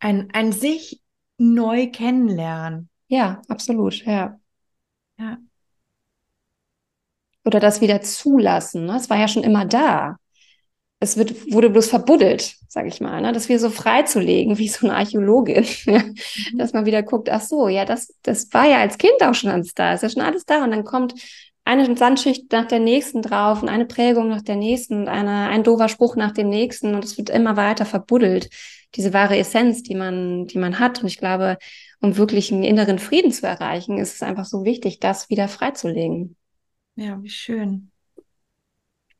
Ein, 0.00 0.28
ein 0.34 0.52
sich 0.52 1.00
neu 1.38 1.90
kennenlernen. 1.90 2.90
Ja, 3.06 3.40
absolut, 3.48 4.04
ja. 4.04 4.38
Ja. 5.18 5.38
Oder 7.46 7.60
das 7.60 7.80
wieder 7.80 8.02
zulassen. 8.02 8.84
Ne? 8.84 8.96
Es 8.96 9.08
war 9.08 9.16
ja 9.16 9.26
schon 9.26 9.42
immer 9.42 9.64
da 9.64 10.18
es 11.00 11.16
wird, 11.16 11.52
wurde 11.52 11.70
bloß 11.70 11.88
verbuddelt, 11.88 12.56
sage 12.68 12.88
ich 12.88 13.00
mal, 13.00 13.20
ne? 13.20 13.32
das 13.32 13.48
wieder 13.48 13.60
so 13.60 13.70
freizulegen, 13.70 14.58
wie 14.58 14.68
so 14.68 14.86
eine 14.86 14.96
Archäologin, 14.96 15.64
dass 16.56 16.72
man 16.72 16.86
wieder 16.86 17.02
guckt, 17.02 17.30
ach 17.30 17.40
so, 17.40 17.68
ja, 17.68 17.84
das, 17.84 18.14
das 18.22 18.52
war 18.52 18.66
ja 18.66 18.78
als 18.78 18.98
Kind 18.98 19.22
auch 19.22 19.34
schon 19.34 19.50
alles 19.50 19.74
da, 19.74 19.94
ist 19.94 20.02
ja 20.02 20.08
schon 20.08 20.22
alles 20.22 20.44
da 20.44 20.64
und 20.64 20.72
dann 20.72 20.84
kommt 20.84 21.14
eine 21.64 21.96
Sandschicht 21.96 22.50
nach 22.50 22.66
der 22.66 22.80
nächsten 22.80 23.22
drauf 23.22 23.62
und 23.62 23.68
eine 23.68 23.84
Prägung 23.84 24.28
nach 24.28 24.42
der 24.42 24.56
nächsten 24.56 25.02
und 25.02 25.08
eine, 25.08 25.48
ein 25.48 25.62
doofer 25.62 25.88
Spruch 25.88 26.16
nach 26.16 26.32
dem 26.32 26.48
nächsten 26.48 26.94
und 26.94 27.04
es 27.04 27.16
wird 27.16 27.30
immer 27.30 27.56
weiter 27.56 27.84
verbuddelt, 27.84 28.48
diese 28.94 29.12
wahre 29.12 29.36
Essenz, 29.36 29.82
die 29.82 29.94
man, 29.94 30.46
die 30.46 30.58
man 30.58 30.78
hat 30.78 31.00
und 31.02 31.06
ich 31.06 31.18
glaube, 31.18 31.58
um 32.00 32.16
wirklich 32.16 32.50
einen 32.52 32.64
inneren 32.64 32.98
Frieden 32.98 33.32
zu 33.32 33.46
erreichen, 33.46 33.98
ist 33.98 34.14
es 34.14 34.22
einfach 34.22 34.46
so 34.46 34.64
wichtig, 34.64 34.98
das 34.98 35.28
wieder 35.30 35.46
freizulegen. 35.46 36.36
Ja, 36.96 37.22
wie 37.22 37.28
schön. 37.28 37.90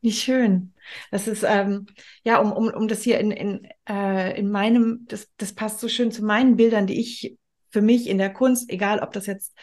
Wie 0.00 0.12
schön. 0.12 0.74
Das 1.10 1.26
ist, 1.26 1.44
ähm, 1.46 1.86
ja, 2.22 2.38
um, 2.38 2.52
um, 2.52 2.68
um 2.68 2.88
das 2.88 3.02
hier 3.02 3.18
in, 3.18 3.30
in, 3.32 3.68
äh, 3.88 4.38
in 4.38 4.50
meinem, 4.50 5.06
das, 5.08 5.28
das 5.36 5.52
passt 5.52 5.80
so 5.80 5.88
schön 5.88 6.12
zu 6.12 6.24
meinen 6.24 6.56
Bildern, 6.56 6.86
die 6.86 7.00
ich 7.00 7.36
für 7.70 7.82
mich 7.82 8.08
in 8.08 8.18
der 8.18 8.32
Kunst, 8.32 8.70
egal 8.70 9.00
ob 9.00 9.12
das 9.12 9.26
jetzt 9.26 9.54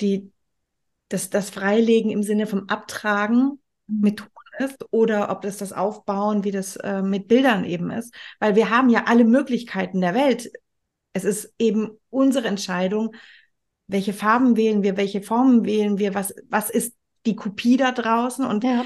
die, 0.00 0.32
das, 1.08 1.30
das 1.30 1.50
Freilegen 1.50 2.10
im 2.10 2.22
Sinne 2.22 2.46
vom 2.46 2.68
Abtragen 2.68 3.60
mhm. 3.86 4.00
mit 4.00 4.18
Ton 4.18 4.28
ist 4.58 4.84
oder 4.90 5.30
ob 5.30 5.42
das 5.42 5.58
das 5.58 5.72
Aufbauen, 5.72 6.42
wie 6.42 6.50
das 6.50 6.76
äh, 6.76 7.02
mit 7.02 7.28
Bildern 7.28 7.64
eben 7.64 7.90
ist. 7.90 8.12
Weil 8.40 8.56
wir 8.56 8.70
haben 8.70 8.88
ja 8.88 9.04
alle 9.06 9.24
Möglichkeiten 9.24 10.00
der 10.00 10.14
Welt. 10.14 10.50
Es 11.12 11.24
ist 11.24 11.54
eben 11.58 11.90
unsere 12.10 12.48
Entscheidung, 12.48 13.14
welche 13.86 14.12
Farben 14.12 14.56
wählen 14.56 14.82
wir, 14.82 14.96
welche 14.96 15.22
Formen 15.22 15.64
wählen 15.64 15.98
wir, 15.98 16.14
was, 16.14 16.34
was 16.48 16.70
ist 16.70 16.96
die 17.24 17.36
Kopie 17.36 17.76
da 17.76 17.92
draußen 17.92 18.44
und 18.44 18.64
ja 18.64 18.84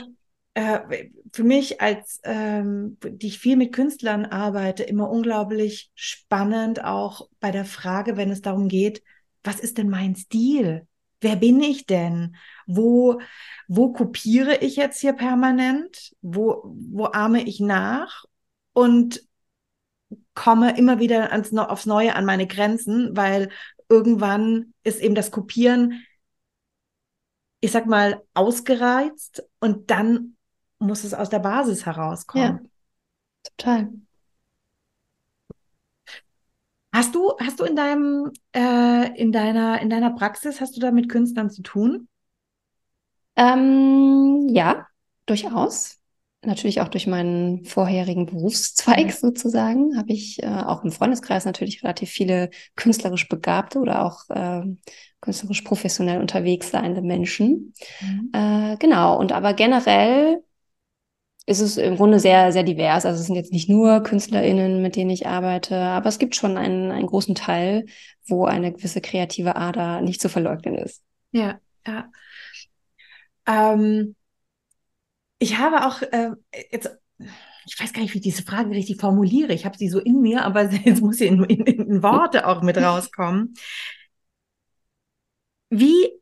äh, 0.55 1.09
für 1.33 1.45
mich 1.45 1.81
als, 1.81 2.21
ähm, 2.25 2.99
die 3.03 3.29
ich 3.29 3.39
viel 3.39 3.57
mit 3.57 3.73
Künstlern 3.73 4.27
arbeite, 4.27 4.83
immer 4.83 5.09
unglaublich 5.11 5.91
spannend, 5.95 6.85
auch 6.85 7.29
bei 7.39 7.51
der 7.51 7.65
Frage, 7.65 8.17
wenn 8.17 8.31
es 8.31 8.43
darum 8.43 8.69
geht, 8.69 9.03
was 9.45 9.61
ist 9.61 9.79
denn 9.79 9.89
mein 9.89 10.17
Stil? 10.17 10.87
Wer 11.21 11.37
bin 11.37 11.63
ich 11.63 11.87
denn? 11.87 12.37
Wo, 12.67 13.21
wo 13.69 13.93
kopiere 13.93 14.57
ich 14.57 14.77
jetzt 14.77 15.01
hier 15.01 15.13
permanent? 15.13 16.13
Wo, 16.23 16.63
wo 16.65 17.05
ahme 17.07 17.43
ich 17.43 17.61
nach? 17.61 18.25
Und 18.73 19.23
komme 20.35 20.77
immer 20.79 20.99
wieder 20.99 21.31
ans, 21.33 21.53
aufs 21.55 21.87
Neue 21.87 22.15
an 22.15 22.25
meine 22.25 22.47
Grenzen, 22.47 23.17
weil 23.17 23.51
irgendwann 23.89 24.73
ist 24.83 25.01
eben 25.01 25.15
das 25.15 25.31
Kopieren, 25.31 26.05
ich 27.61 27.73
sag 27.73 27.87
mal, 27.87 28.23
ausgereizt 28.33 29.45
und 29.61 29.91
dann 29.91 30.37
muss 30.81 31.05
es 31.05 31.15
aus 31.15 31.31
der 31.31 31.39
Basis 31.39 31.87
herauskommen. 31.87 32.61
Ja, 32.65 33.51
total. 33.57 33.93
Hast 36.93 37.15
du, 37.15 37.33
hast 37.39 37.61
du 37.61 37.65
in 37.65 37.77
deinem, 37.77 38.33
äh, 38.53 39.17
in 39.17 39.31
deiner, 39.31 39.81
in 39.81 39.91
deiner 39.91 40.11
Praxis, 40.11 40.61
hast 40.61 40.77
du 40.77 40.81
da 40.81 40.91
mit 40.91 41.09
Künstlern 41.09 41.49
zu 41.49 41.63
tun? 41.63 42.09
Ähm, 43.37 44.49
ja, 44.49 44.87
durchaus. 45.27 45.99
Natürlich 46.43 46.81
auch 46.81 46.89
durch 46.89 47.07
meinen 47.07 47.65
vorherigen 47.65 48.27
Berufszweig 48.27 49.13
sozusagen 49.13 49.97
habe 49.97 50.13
ich 50.13 50.43
äh, 50.43 50.47
auch 50.47 50.83
im 50.83 50.91
Freundeskreis 50.91 51.45
natürlich 51.45 51.85
relativ 51.85 52.11
viele 52.11 52.51
künstlerisch 52.77 53.29
begabte 53.29 53.79
oder 53.79 54.05
auch 54.05 54.29
äh, 54.31 54.63
künstlerisch 55.21 55.61
professionell 55.61 56.21
unterwegs 56.21 56.71
seiende 56.71 57.03
Menschen. 57.03 57.75
Mhm. 58.01 58.31
Äh, 58.33 58.77
genau, 58.79 59.19
und 59.19 59.33
aber 59.33 59.53
generell 59.53 60.43
ist 61.47 61.61
es 61.61 61.77
im 61.77 61.97
Grunde 61.97 62.21
sehr, 62.21 62.53
sehr 62.53 62.63
divers. 62.63 63.05
Also 63.07 63.21
es 63.21 63.27
sind 63.27 63.35
jetzt 63.35 63.53
nicht 63.53 63.69
nur 63.69 64.03
KünstlerInnen, 64.03 64.83
mit 64.83 64.97
denen 64.97 65.11
ich 65.11 65.27
arbeite, 65.27 65.77
aber 65.77 66.09
es 66.09 66.19
gibt 66.19 66.37
schon 66.37 66.57
einen, 66.57 66.91
einen 66.91 67.07
großen 67.07 67.35
Teil, 67.35 67.87
wo 68.27 68.45
eine 68.45 68.73
gewisse 68.73 69.01
kreative 69.01 69.57
Ader 69.57 70.01
nicht 70.01 70.21
zu 70.21 70.29
verleugnen 70.29 70.77
ist. 70.77 71.03
Ja, 71.33 71.59
ja. 71.87 72.11
Ähm, 73.47 74.15
ich 75.39 75.59
habe 75.59 75.87
auch 75.87 76.03
äh, 76.03 76.31
jetzt, 76.71 76.91
ich 77.67 77.81
weiß 77.81 77.93
gar 77.93 78.03
nicht, 78.03 78.13
wie 78.15 78.19
ich 78.19 78.25
diese 78.25 78.43
Frage 78.43 78.71
richtig 78.71 79.01
formuliere. 79.01 79.53
Ich 79.53 79.65
habe 79.65 79.79
sie 79.79 79.89
so 79.89 79.99
in 79.99 80.21
mir, 80.21 80.45
aber 80.45 80.71
jetzt 80.85 81.01
muss 81.01 81.17
sie 81.17 81.27
in, 81.27 81.43
in, 81.45 81.65
in 81.65 82.03
Worte 82.03 82.47
auch 82.47 82.63
mit 82.63 82.77
rauskommen. 82.77 83.55
Wie 85.71 86.21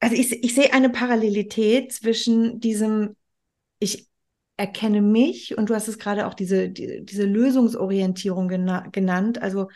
also 0.00 0.16
ich, 0.16 0.42
ich 0.42 0.54
sehe 0.54 0.72
eine 0.72 0.88
Parallelität 0.88 1.92
zwischen 1.92 2.58
diesem 2.58 3.16
ich 3.80 4.08
erkenne 4.56 5.02
mich 5.02 5.58
und 5.58 5.70
du 5.70 5.74
hast 5.74 5.88
es 5.88 5.98
gerade 5.98 6.26
auch 6.26 6.34
diese, 6.34 6.68
die, 6.68 7.04
diese 7.04 7.24
Lösungsorientierung 7.24 8.48
gena 8.48 8.86
genannt. 8.88 9.42
Also 9.42 9.68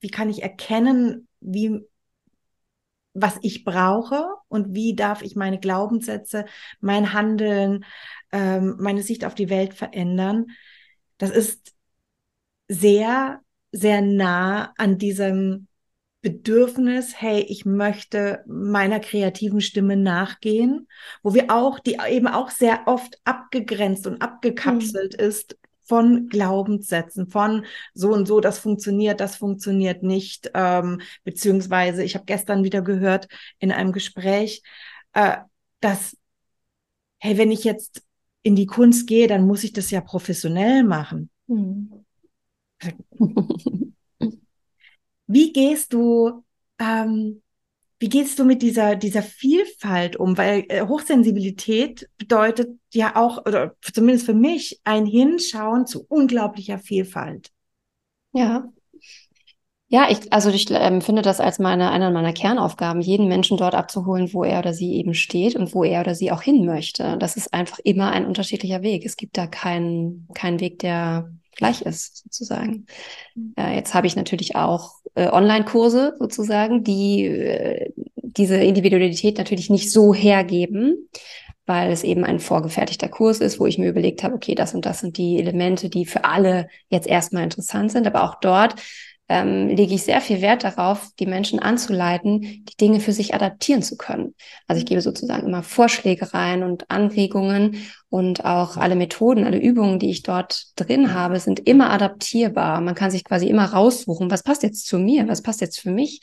wie 0.00 0.08
kann 0.08 0.28
ich 0.30 0.42
erkennen, 0.42 1.28
wie 1.40 1.86
was 3.18 3.38
ich 3.42 3.64
brauche 3.64 4.26
und 4.48 4.74
wie 4.74 4.94
darf 4.94 5.22
ich 5.22 5.36
meine 5.36 5.58
Glaubenssätze, 5.58 6.44
mein 6.80 7.14
Handeln, 7.14 7.84
ähm, 8.30 8.76
meine 8.78 9.02
Sicht 9.02 9.24
auf 9.24 9.34
die 9.34 9.48
Welt 9.48 9.72
verändern. 9.72 10.46
Das 11.16 11.30
ist 11.30 11.74
sehr, 12.68 13.40
sehr 13.72 14.02
nah 14.02 14.74
an 14.76 14.98
diesem 14.98 15.68
Bedürfnis, 16.26 17.20
hey, 17.20 17.40
ich 17.42 17.64
möchte 17.64 18.42
meiner 18.48 18.98
kreativen 18.98 19.60
Stimme 19.60 19.96
nachgehen, 19.96 20.88
wo 21.22 21.34
wir 21.34 21.52
auch, 21.52 21.78
die 21.78 21.98
eben 22.10 22.26
auch 22.26 22.50
sehr 22.50 22.80
oft 22.86 23.20
abgegrenzt 23.22 24.08
und 24.08 24.20
abgekapselt 24.20 25.12
mhm. 25.12 25.24
ist 25.24 25.56
von 25.84 26.26
Glaubenssätzen, 26.28 27.28
von 27.28 27.64
so 27.94 28.12
und 28.12 28.26
so, 28.26 28.40
das 28.40 28.58
funktioniert, 28.58 29.20
das 29.20 29.36
funktioniert 29.36 30.02
nicht, 30.02 30.50
ähm, 30.54 31.00
beziehungsweise 31.22 32.02
ich 32.02 32.16
habe 32.16 32.24
gestern 32.24 32.64
wieder 32.64 32.82
gehört 32.82 33.28
in 33.60 33.70
einem 33.70 33.92
Gespräch, 33.92 34.64
äh, 35.12 35.36
dass, 35.78 36.16
hey, 37.18 37.38
wenn 37.38 37.52
ich 37.52 37.62
jetzt 37.62 38.02
in 38.42 38.56
die 38.56 38.66
Kunst 38.66 39.06
gehe, 39.06 39.28
dann 39.28 39.46
muss 39.46 39.62
ich 39.62 39.72
das 39.72 39.92
ja 39.92 40.00
professionell 40.00 40.82
machen. 40.82 41.30
Mhm. 41.46 42.04
Wie 45.26 45.52
gehst 45.52 45.92
du, 45.92 46.44
ähm, 46.78 47.42
wie 47.98 48.08
gehst 48.08 48.38
du 48.38 48.44
mit 48.44 48.62
dieser, 48.62 48.96
dieser 48.96 49.22
Vielfalt 49.22 50.16
um? 50.16 50.36
Weil 50.36 50.64
äh, 50.68 50.86
Hochsensibilität 50.86 52.08
bedeutet 52.18 52.78
ja 52.92 53.16
auch, 53.16 53.44
oder 53.46 53.74
zumindest 53.80 54.26
für 54.26 54.34
mich, 54.34 54.80
ein 54.84 55.06
Hinschauen 55.06 55.86
zu 55.86 56.04
unglaublicher 56.06 56.78
Vielfalt. 56.78 57.50
Ja. 58.32 58.68
Ja, 59.88 60.08
ich, 60.10 60.32
also 60.32 60.50
ich 60.50 60.68
ähm, 60.70 61.00
finde 61.00 61.22
das 61.22 61.38
als 61.38 61.60
meine, 61.60 61.92
eine 61.92 62.10
meiner 62.10 62.32
Kernaufgaben, 62.32 63.00
jeden 63.00 63.28
Menschen 63.28 63.56
dort 63.56 63.76
abzuholen, 63.76 64.32
wo 64.32 64.42
er 64.42 64.58
oder 64.58 64.74
sie 64.74 64.94
eben 64.94 65.14
steht 65.14 65.54
und 65.54 65.74
wo 65.74 65.84
er 65.84 66.00
oder 66.00 66.16
sie 66.16 66.32
auch 66.32 66.42
hin 66.42 66.66
möchte. 66.66 67.16
Das 67.18 67.36
ist 67.36 67.54
einfach 67.54 67.78
immer 67.84 68.10
ein 68.10 68.26
unterschiedlicher 68.26 68.82
Weg. 68.82 69.06
Es 69.06 69.16
gibt 69.16 69.38
da 69.38 69.46
keinen, 69.46 70.26
keinen 70.34 70.58
Weg, 70.58 70.80
der 70.80 71.30
gleich 71.56 71.82
ist, 71.82 72.18
sozusagen. 72.18 72.86
Mhm. 73.34 73.54
Äh, 73.56 73.74
jetzt 73.74 73.94
habe 73.94 74.06
ich 74.06 74.16
natürlich 74.16 74.54
auch 74.56 74.96
äh, 75.14 75.28
Online-Kurse 75.28 76.14
sozusagen, 76.18 76.84
die 76.84 77.24
äh, 77.26 77.92
diese 78.14 78.56
Individualität 78.56 79.38
natürlich 79.38 79.70
nicht 79.70 79.90
so 79.90 80.14
hergeben, 80.14 81.08
weil 81.64 81.90
es 81.90 82.04
eben 82.04 82.24
ein 82.24 82.38
vorgefertigter 82.38 83.08
Kurs 83.08 83.40
ist, 83.40 83.58
wo 83.58 83.66
ich 83.66 83.78
mir 83.78 83.88
überlegt 83.88 84.22
habe, 84.22 84.34
okay, 84.34 84.54
das 84.54 84.74
und 84.74 84.86
das 84.86 85.00
sind 85.00 85.16
die 85.16 85.38
Elemente, 85.38 85.88
die 85.88 86.06
für 86.06 86.24
alle 86.24 86.68
jetzt 86.88 87.08
erstmal 87.08 87.42
interessant 87.42 87.90
sind. 87.90 88.06
Aber 88.06 88.22
auch 88.22 88.36
dort 88.40 88.76
ähm, 89.28 89.68
lege 89.68 89.94
ich 89.94 90.04
sehr 90.04 90.20
viel 90.20 90.40
Wert 90.40 90.62
darauf, 90.62 91.10
die 91.18 91.26
Menschen 91.26 91.58
anzuleiten, 91.58 92.40
die 92.40 92.76
Dinge 92.80 93.00
für 93.00 93.12
sich 93.12 93.34
adaptieren 93.34 93.82
zu 93.82 93.96
können. 93.96 94.34
Also 94.68 94.80
ich 94.80 94.86
gebe 94.86 95.00
sozusagen 95.00 95.46
immer 95.46 95.62
Vorschläge 95.62 96.32
rein 96.32 96.62
und 96.62 96.90
Anregungen 96.90 97.88
und 98.08 98.44
auch 98.44 98.76
alle 98.76 98.94
Methoden, 98.94 99.44
alle 99.44 99.58
Übungen, 99.58 99.98
die 99.98 100.10
ich 100.10 100.22
dort 100.22 100.66
drin 100.76 101.12
habe, 101.12 101.40
sind 101.40 101.60
immer 101.60 101.90
adaptierbar. 101.90 102.80
Man 102.80 102.94
kann 102.94 103.10
sich 103.10 103.24
quasi 103.24 103.48
immer 103.48 103.64
raussuchen, 103.64 104.30
was 104.30 104.44
passt 104.44 104.62
jetzt 104.62 104.86
zu 104.86 104.98
mir, 104.98 105.26
was 105.26 105.42
passt 105.42 105.60
jetzt 105.60 105.80
für 105.80 105.90
mich, 105.90 106.20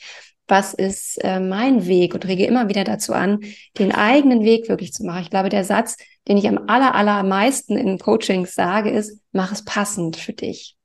was 0.48 0.72
ist 0.72 1.22
äh, 1.22 1.40
mein 1.40 1.86
Weg 1.86 2.14
und 2.14 2.26
rege 2.26 2.46
immer 2.46 2.68
wieder 2.68 2.84
dazu 2.84 3.12
an, 3.12 3.40
den 3.78 3.92
eigenen 3.92 4.44
Weg 4.44 4.68
wirklich 4.70 4.94
zu 4.94 5.04
machen. 5.04 5.22
Ich 5.22 5.30
glaube, 5.30 5.50
der 5.50 5.64
Satz, 5.64 5.96
den 6.26 6.38
ich 6.38 6.48
am 6.48 6.58
aller, 6.68 6.94
allermeisten 6.94 7.76
in 7.76 7.98
Coachings 7.98 8.54
sage, 8.54 8.90
ist, 8.90 9.20
mach 9.32 9.52
es 9.52 9.62
passend 9.64 10.16
für 10.16 10.32
dich 10.32 10.76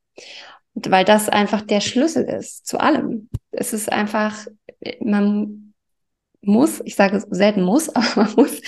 weil 0.90 1.06
das 1.06 1.30
einfach 1.30 1.62
der 1.62 1.82
Schlüssel 1.82 2.24
ist 2.24 2.68
zu 2.68 2.80
allem. 2.80 3.30
Es 3.52 3.74
ist 3.74 3.92
einfach, 3.92 4.46
man 5.02 5.74
muss, 6.42 6.82
ich 6.86 6.96
sage 6.96 7.24
selten 7.30 7.64
muss, 7.64 7.90
aber 7.96 8.08
man 8.16 8.34
muss 8.36 8.62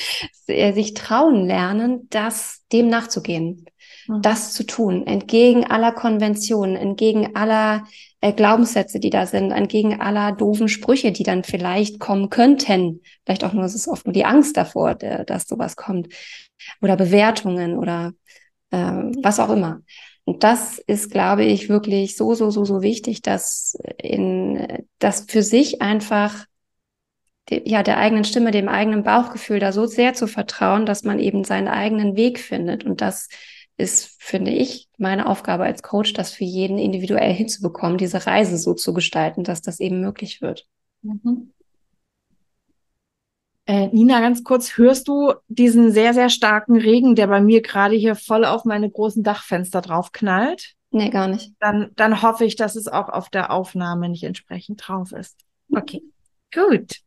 sich 0.45 0.93
trauen 0.93 1.45
lernen, 1.45 2.07
das 2.09 2.65
dem 2.71 2.87
nachzugehen, 2.87 3.65
mhm. 4.07 4.21
das 4.21 4.53
zu 4.53 4.65
tun, 4.65 5.07
entgegen 5.07 5.65
aller 5.65 5.91
Konventionen, 5.91 6.75
entgegen 6.75 7.35
aller 7.35 7.85
äh, 8.21 8.33
Glaubenssätze, 8.33 8.99
die 8.99 9.09
da 9.09 9.25
sind, 9.25 9.51
entgegen 9.51 9.99
aller 10.01 10.31
doofen 10.31 10.67
Sprüche, 10.67 11.11
die 11.11 11.23
dann 11.23 11.43
vielleicht 11.43 11.99
kommen 11.99 12.29
könnten. 12.29 13.01
Vielleicht 13.25 13.43
auch 13.43 13.53
nur, 13.53 13.63
es 13.63 13.75
ist 13.75 13.87
oft 13.87 14.05
nur 14.05 14.13
die 14.13 14.25
Angst 14.25 14.57
davor, 14.57 14.95
der, 14.95 15.25
dass 15.25 15.47
sowas 15.47 15.75
kommt. 15.75 16.09
Oder 16.81 16.95
Bewertungen 16.95 17.77
oder 17.77 18.13
äh, 18.71 18.77
was 18.77 19.39
auch 19.39 19.49
immer. 19.49 19.81
Und 20.31 20.45
das 20.45 20.79
ist, 20.79 21.11
glaube 21.11 21.43
ich, 21.43 21.67
wirklich 21.67 22.15
so, 22.15 22.33
so, 22.35 22.51
so, 22.51 22.63
so 22.63 22.81
wichtig, 22.81 23.21
dass 23.21 23.77
in, 23.97 24.65
dass 24.97 25.25
für 25.27 25.43
sich 25.43 25.81
einfach 25.81 26.45
ja, 27.50 27.83
der 27.83 27.98
eigenen 27.98 28.24
Stimme, 28.24 28.51
dem 28.51 28.70
eigenen 28.70 29.03
Bauchgefühl 29.03 29.59
da 29.59 29.74
so 29.74 29.87
sehr 29.87 30.13
zu 30.13 30.27
vertrauen, 30.27 30.85
dass 30.85 31.03
man 31.03 31.20
eben 31.20 31.44
seinen 31.44 31.67
eigenen 31.67 32.15
Weg 32.15 32.39
findet. 32.39 32.85
Und 32.85 33.01
das 33.01 33.27
ist, 33.75 34.15
finde 34.20 34.51
ich, 34.51 34.87
meine 34.98 35.27
Aufgabe 35.27 35.65
als 35.65 35.83
Coach, 35.83 36.13
das 36.13 36.31
für 36.31 36.46
jeden 36.46 36.77
individuell 36.77 37.33
hinzubekommen, 37.33 37.98
diese 37.98 38.25
Reise 38.25 38.57
so 38.57 38.74
zu 38.74 38.94
gestalten, 38.94 39.44
dass 39.44 39.61
das 39.61 39.81
eben 39.81 40.00
möglich 40.00 40.41
wird. 40.41 40.65
Mhm. 41.01 41.51
Äh, 43.65 43.87
Nina, 43.87 44.19
ganz 44.21 44.43
kurz, 44.43 44.77
hörst 44.77 45.07
du 45.07 45.33
diesen 45.47 45.91
sehr, 45.91 46.13
sehr 46.13 46.29
starken 46.29 46.77
Regen, 46.77 47.15
der 47.15 47.27
bei 47.27 47.41
mir 47.41 47.61
gerade 47.61 47.95
hier 47.95 48.15
voll 48.15 48.43
auf 48.43 48.65
meine 48.65 48.89
großen 48.89 49.24
Dachfenster 49.24 49.81
drauf 49.81 50.11
knallt? 50.11 50.74
Nee, 50.89 51.09
gar 51.09 51.27
nicht. 51.27 51.53
Dann, 51.59 51.91
dann 51.95 52.21
hoffe 52.21 52.43
ich, 52.43 52.55
dass 52.55 52.75
es 52.75 52.87
auch 52.87 53.07
auf 53.07 53.29
der 53.29 53.51
Aufnahme 53.51 54.09
nicht 54.09 54.24
entsprechend 54.24 54.85
drauf 54.85 55.11
ist. 55.13 55.39
Okay, 55.74 56.01
gut. 56.53 56.97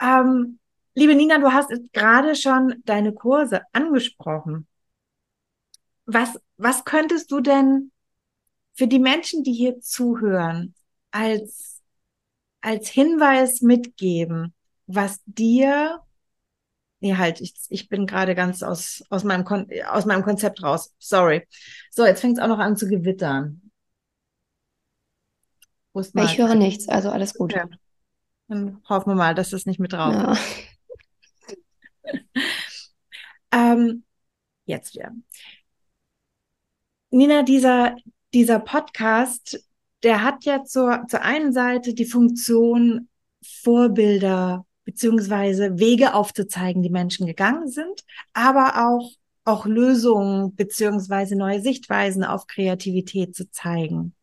Ähm, 0.00 0.58
liebe 0.94 1.14
Nina, 1.14 1.38
du 1.38 1.52
hast 1.52 1.72
gerade 1.92 2.36
schon 2.36 2.74
deine 2.84 3.12
Kurse 3.12 3.62
angesprochen. 3.72 4.68
Was, 6.06 6.38
was 6.58 6.84
könntest 6.84 7.30
du 7.32 7.40
denn 7.40 7.90
für 8.74 8.86
die 8.86 8.98
Menschen, 8.98 9.42
die 9.42 9.52
hier 9.52 9.80
zuhören, 9.80 10.74
als, 11.10 11.80
als 12.60 12.88
Hinweis 12.88 13.62
mitgeben? 13.62 14.54
Was 14.94 15.20
dir, 15.24 16.00
nee, 17.00 17.16
halt, 17.16 17.40
ich, 17.40 17.54
ich 17.68 17.88
bin 17.88 18.06
gerade 18.06 18.34
ganz 18.34 18.62
aus, 18.62 19.04
aus, 19.08 19.24
meinem 19.24 19.44
Kon 19.44 19.66
aus 19.88 20.04
meinem 20.04 20.22
Konzept 20.22 20.62
raus. 20.62 20.94
Sorry. 20.98 21.46
So, 21.90 22.04
jetzt 22.04 22.20
fängt 22.20 22.38
es 22.38 22.42
auch 22.42 22.48
noch 22.48 22.58
an 22.58 22.76
zu 22.76 22.88
gewittern. 22.88 23.70
Ich 25.94 26.38
höre 26.38 26.54
nichts, 26.54 26.88
also 26.88 27.10
alles 27.10 27.34
gut. 27.34 27.54
Okay. 27.54 27.66
Dann 28.48 28.80
hoffen 28.88 29.10
wir 29.10 29.16
mal, 29.16 29.34
dass 29.34 29.52
es 29.52 29.66
nicht 29.66 29.80
mit 29.80 29.92
drauf 29.92 30.14
ja. 30.14 30.36
ähm, 33.52 34.04
jetzt 34.64 34.94
wieder. 34.94 35.12
Nina, 37.10 37.42
dieser, 37.42 37.96
dieser 38.32 38.60
Podcast, 38.60 39.64
der 40.02 40.22
hat 40.22 40.44
ja 40.44 40.64
zur, 40.64 41.06
zur 41.08 41.22
einen 41.22 41.52
Seite 41.52 41.92
die 41.92 42.04
Funktion, 42.04 43.08
Vorbilder 43.42 44.64
beziehungsweise 44.90 45.78
Wege 45.78 46.14
aufzuzeigen, 46.14 46.82
die 46.82 46.90
Menschen 46.90 47.26
gegangen 47.26 47.68
sind, 47.68 48.04
aber 48.32 48.88
auch, 48.88 49.12
auch 49.44 49.64
Lösungen 49.66 50.56
beziehungsweise 50.56 51.36
neue 51.36 51.60
Sichtweisen 51.60 52.24
auf 52.24 52.48
Kreativität 52.48 53.36
zu 53.36 53.48
zeigen. 53.50 54.14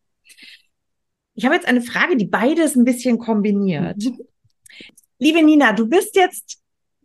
Ich 1.34 1.46
habe 1.46 1.54
jetzt 1.54 1.66
eine 1.66 1.80
Frage, 1.80 2.16
die 2.16 2.26
beides 2.26 2.76
ein 2.76 2.84
bisschen 2.84 3.18
kombiniert. 3.18 3.96
Mhm. 3.96 4.18
Liebe 5.18 5.42
Nina, 5.42 5.72
du 5.72 5.88
bist 5.88 6.14
jetzt 6.16 6.58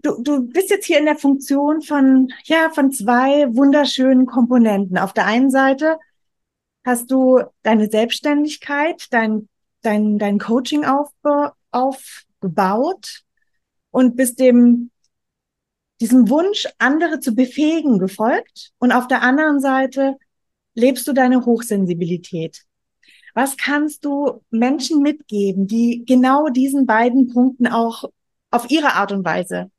Du, 0.05 0.21
du 0.21 0.45
bist 0.49 0.69
jetzt 0.69 0.85
hier 0.85 0.99
in 0.99 1.05
der 1.05 1.15
Funktion 1.15 1.81
von, 1.81 2.27
ja, 2.43 2.69
von 2.71 2.91
zwei 2.91 3.47
wunderschönen 3.55 4.25
Komponenten. 4.25 4.97
Auf 4.97 5.13
der 5.13 5.25
einen 5.25 5.49
Seite 5.49 5.97
hast 6.83 7.09
du 7.09 7.39
deine 7.61 7.89
Selbstständigkeit, 7.89 9.07
dein, 9.11 9.47
dein, 9.81 10.19
dein 10.19 10.39
Coaching 10.39 10.83
aufbe 10.83 11.53
aufgebaut 11.71 13.23
und 13.93 14.17
bist 14.17 14.39
dem 14.39 14.89
diesem 16.01 16.29
Wunsch, 16.29 16.67
andere 16.79 17.19
zu 17.19 17.33
befähigen, 17.33 17.99
gefolgt. 17.99 18.71
Und 18.79 18.91
auf 18.91 19.07
der 19.07 19.21
anderen 19.21 19.61
Seite 19.61 20.17
lebst 20.73 21.07
du 21.07 21.13
deine 21.13 21.45
Hochsensibilität. 21.45 22.63
Was 23.35 23.55
kannst 23.55 24.03
du 24.03 24.43
Menschen 24.49 25.01
mitgeben, 25.01 25.67
die 25.67 26.03
genau 26.05 26.49
diesen 26.49 26.85
beiden 26.85 27.31
Punkten 27.31 27.67
auch 27.67 28.05
auf 28.51 28.69
ihre 28.69 28.93
Art 28.93 29.11
und 29.11 29.23
Weise 29.23 29.71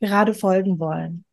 gerade 0.00 0.32
folgen 0.32 0.78
wollen? 0.78 1.24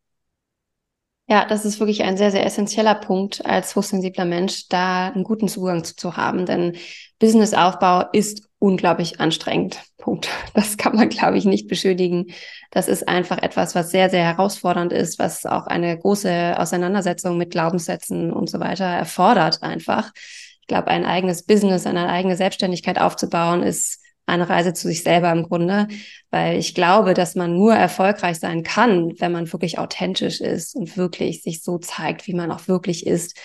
Ja, 1.28 1.44
das 1.44 1.64
ist 1.64 1.78
wirklich 1.78 2.02
ein 2.02 2.16
sehr, 2.16 2.30
sehr 2.30 2.44
essentieller 2.44 2.94
Punkt 2.94 3.46
als 3.46 3.76
hochsensibler 3.76 4.24
Mensch, 4.24 4.68
da 4.68 5.08
einen 5.08 5.24
guten 5.24 5.48
Zugang 5.48 5.84
zu, 5.84 5.94
zu 5.94 6.16
haben. 6.16 6.46
Denn 6.46 6.76
Businessaufbau 7.18 8.10
ist 8.12 8.47
unglaublich 8.58 9.20
anstrengend. 9.20 9.80
Punkt. 9.98 10.28
Das 10.54 10.76
kann 10.76 10.96
man, 10.96 11.08
glaube 11.08 11.38
ich, 11.38 11.44
nicht 11.44 11.68
beschönigen. 11.68 12.26
Das 12.70 12.88
ist 12.88 13.08
einfach 13.08 13.38
etwas, 13.38 13.74
was 13.74 13.90
sehr, 13.90 14.10
sehr 14.10 14.24
herausfordernd 14.24 14.92
ist, 14.92 15.18
was 15.18 15.46
auch 15.46 15.66
eine 15.66 15.96
große 15.98 16.56
Auseinandersetzung 16.58 17.36
mit 17.38 17.50
Glaubenssätzen 17.50 18.32
und 18.32 18.48
so 18.50 18.60
weiter 18.60 18.84
erfordert 18.84 19.62
einfach. 19.62 20.12
Ich 20.14 20.66
glaube, 20.66 20.88
ein 20.88 21.04
eigenes 21.04 21.44
Business, 21.44 21.86
eine 21.86 22.08
eigene 22.08 22.36
Selbstständigkeit 22.36 23.00
aufzubauen, 23.00 23.62
ist 23.62 24.02
eine 24.26 24.48
Reise 24.48 24.74
zu 24.74 24.88
sich 24.88 25.02
selber 25.02 25.32
im 25.32 25.44
Grunde, 25.44 25.88
weil 26.30 26.58
ich 26.58 26.74
glaube, 26.74 27.14
dass 27.14 27.34
man 27.34 27.54
nur 27.54 27.74
erfolgreich 27.74 28.38
sein 28.38 28.62
kann, 28.62 29.18
wenn 29.18 29.32
man 29.32 29.50
wirklich 29.50 29.78
authentisch 29.78 30.40
ist 30.40 30.74
und 30.76 30.96
wirklich 30.98 31.42
sich 31.42 31.62
so 31.62 31.78
zeigt, 31.78 32.26
wie 32.26 32.34
man 32.34 32.52
auch 32.52 32.68
wirklich 32.68 33.06
ist. 33.06 33.38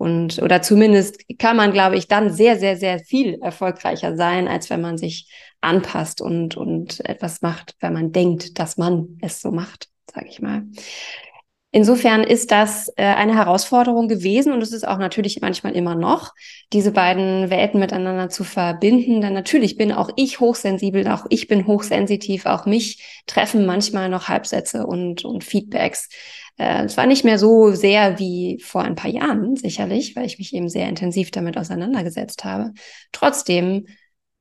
Und, 0.00 0.40
oder 0.40 0.62
zumindest 0.62 1.22
kann 1.38 1.58
man, 1.58 1.72
glaube 1.72 1.94
ich, 1.96 2.08
dann 2.08 2.32
sehr, 2.32 2.58
sehr, 2.58 2.78
sehr 2.78 3.00
viel 3.00 3.34
erfolgreicher 3.42 4.16
sein, 4.16 4.48
als 4.48 4.70
wenn 4.70 4.80
man 4.80 4.96
sich 4.96 5.30
anpasst 5.60 6.22
und, 6.22 6.56
und 6.56 7.00
etwas 7.00 7.42
macht, 7.42 7.76
wenn 7.80 7.92
man 7.92 8.10
denkt, 8.10 8.58
dass 8.58 8.78
man 8.78 9.18
es 9.20 9.42
so 9.42 9.50
macht, 9.50 9.90
sage 10.10 10.28
ich 10.30 10.40
mal. 10.40 10.62
Insofern 11.72 12.24
ist 12.24 12.50
das 12.50 12.88
äh, 12.96 13.04
eine 13.04 13.36
Herausforderung 13.36 14.08
gewesen 14.08 14.52
und 14.52 14.60
es 14.60 14.72
ist 14.72 14.86
auch 14.86 14.98
natürlich 14.98 15.40
manchmal 15.40 15.76
immer 15.76 15.94
noch, 15.94 16.34
diese 16.72 16.90
beiden 16.90 17.48
Welten 17.48 17.78
miteinander 17.78 18.28
zu 18.28 18.42
verbinden. 18.42 19.20
Denn 19.20 19.34
natürlich 19.34 19.76
bin 19.76 19.92
auch 19.92 20.10
ich 20.16 20.40
hochsensibel, 20.40 21.06
auch 21.06 21.26
ich 21.28 21.46
bin 21.46 21.68
hochsensitiv, 21.68 22.46
auch 22.46 22.66
mich 22.66 23.22
treffen 23.26 23.66
manchmal 23.66 24.08
noch 24.08 24.28
Halbsätze 24.28 24.84
und, 24.84 25.24
und 25.24 25.44
Feedbacks. 25.44 26.08
Äh, 26.58 26.86
es 26.86 26.96
war 26.96 27.06
nicht 27.06 27.24
mehr 27.24 27.38
so 27.38 27.70
sehr 27.70 28.18
wie 28.18 28.60
vor 28.60 28.82
ein 28.82 28.96
paar 28.96 29.10
Jahren, 29.10 29.54
sicherlich, 29.54 30.16
weil 30.16 30.26
ich 30.26 30.38
mich 30.38 30.52
eben 30.52 30.68
sehr 30.68 30.88
intensiv 30.88 31.30
damit 31.30 31.56
auseinandergesetzt 31.56 32.44
habe. 32.44 32.72
Trotzdem 33.12 33.86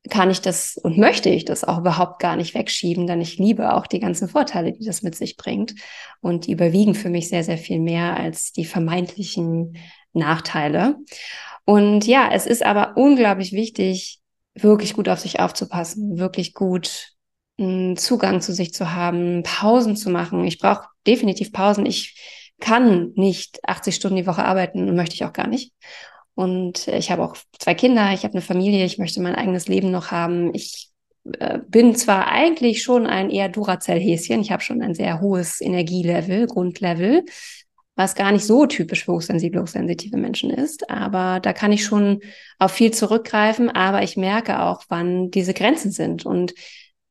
kann 0.09 0.29
ich 0.29 0.41
das 0.41 0.77
und 0.77 0.97
möchte 0.97 1.29
ich 1.29 1.45
das 1.45 1.63
auch 1.63 1.79
überhaupt 1.79 2.19
gar 2.19 2.35
nicht 2.35 2.53
wegschieben, 2.53 3.05
denn 3.05 3.19
ich 3.19 3.38
liebe 3.38 3.73
auch 3.73 3.85
die 3.85 3.99
ganzen 3.99 4.29
Vorteile, 4.29 4.71
die 4.71 4.85
das 4.85 5.01
mit 5.01 5.15
sich 5.15 5.35
bringt. 5.35 5.75
Und 6.21 6.47
die 6.47 6.53
überwiegen 6.53 6.95
für 6.95 7.09
mich 7.09 7.27
sehr, 7.27 7.43
sehr 7.43 7.57
viel 7.57 7.79
mehr 7.79 8.17
als 8.17 8.51
die 8.53 8.65
vermeintlichen 8.65 9.77
Nachteile. 10.13 10.95
Und 11.65 12.07
ja, 12.07 12.29
es 12.31 12.45
ist 12.45 12.65
aber 12.65 12.95
unglaublich 12.95 13.51
wichtig, 13.51 14.19
wirklich 14.55 14.93
gut 14.93 15.09
auf 15.09 15.19
sich 15.19 15.39
aufzupassen, 15.39 16.17
wirklich 16.17 16.53
gut 16.53 17.13
einen 17.59 17.97
Zugang 17.97 18.41
zu 18.41 18.53
sich 18.53 18.73
zu 18.73 18.93
haben, 18.93 19.43
Pausen 19.43 19.95
zu 19.95 20.09
machen. 20.09 20.45
Ich 20.45 20.59
brauche 20.59 20.88
definitiv 21.05 21.51
Pausen. 21.51 21.85
Ich 21.85 22.17
kann 22.59 23.12
nicht 23.15 23.59
80 23.67 23.95
Stunden 23.95 24.17
die 24.17 24.27
Woche 24.27 24.45
arbeiten 24.45 24.88
und 24.88 24.95
möchte 24.95 25.15
ich 25.15 25.25
auch 25.25 25.33
gar 25.33 25.47
nicht. 25.47 25.73
Und 26.35 26.87
ich 26.87 27.11
habe 27.11 27.23
auch 27.23 27.35
zwei 27.57 27.73
Kinder, 27.73 28.13
ich 28.13 28.23
habe 28.23 28.33
eine 28.33 28.41
Familie, 28.41 28.85
ich 28.85 28.97
möchte 28.97 29.21
mein 29.21 29.35
eigenes 29.35 29.67
Leben 29.67 29.91
noch 29.91 30.11
haben. 30.11 30.53
Ich 30.53 30.89
äh, 31.39 31.59
bin 31.67 31.95
zwar 31.95 32.27
eigentlich 32.27 32.81
schon 32.81 33.05
ein 33.05 33.29
eher 33.29 33.49
Duracell-Häschen, 33.49 34.41
ich 34.41 34.51
habe 34.51 34.63
schon 34.63 34.81
ein 34.81 34.95
sehr 34.95 35.21
hohes 35.21 35.61
Energielevel, 35.61 36.47
Grundlevel, 36.47 37.25
was 37.95 38.15
gar 38.15 38.31
nicht 38.31 38.45
so 38.45 38.65
typisch 38.65 39.03
für 39.03 39.13
hochsensible, 39.13 39.61
hochsensitive 39.61 40.15
Menschen 40.15 40.49
ist, 40.49 40.89
aber 40.89 41.41
da 41.41 41.51
kann 41.51 41.73
ich 41.73 41.83
schon 41.83 42.21
auf 42.57 42.71
viel 42.71 42.91
zurückgreifen, 42.91 43.69
aber 43.69 44.03
ich 44.03 44.15
merke 44.15 44.61
auch, 44.61 44.83
wann 44.87 45.31
diese 45.31 45.53
Grenzen 45.53 45.91
sind 45.91 46.25
und 46.25 46.53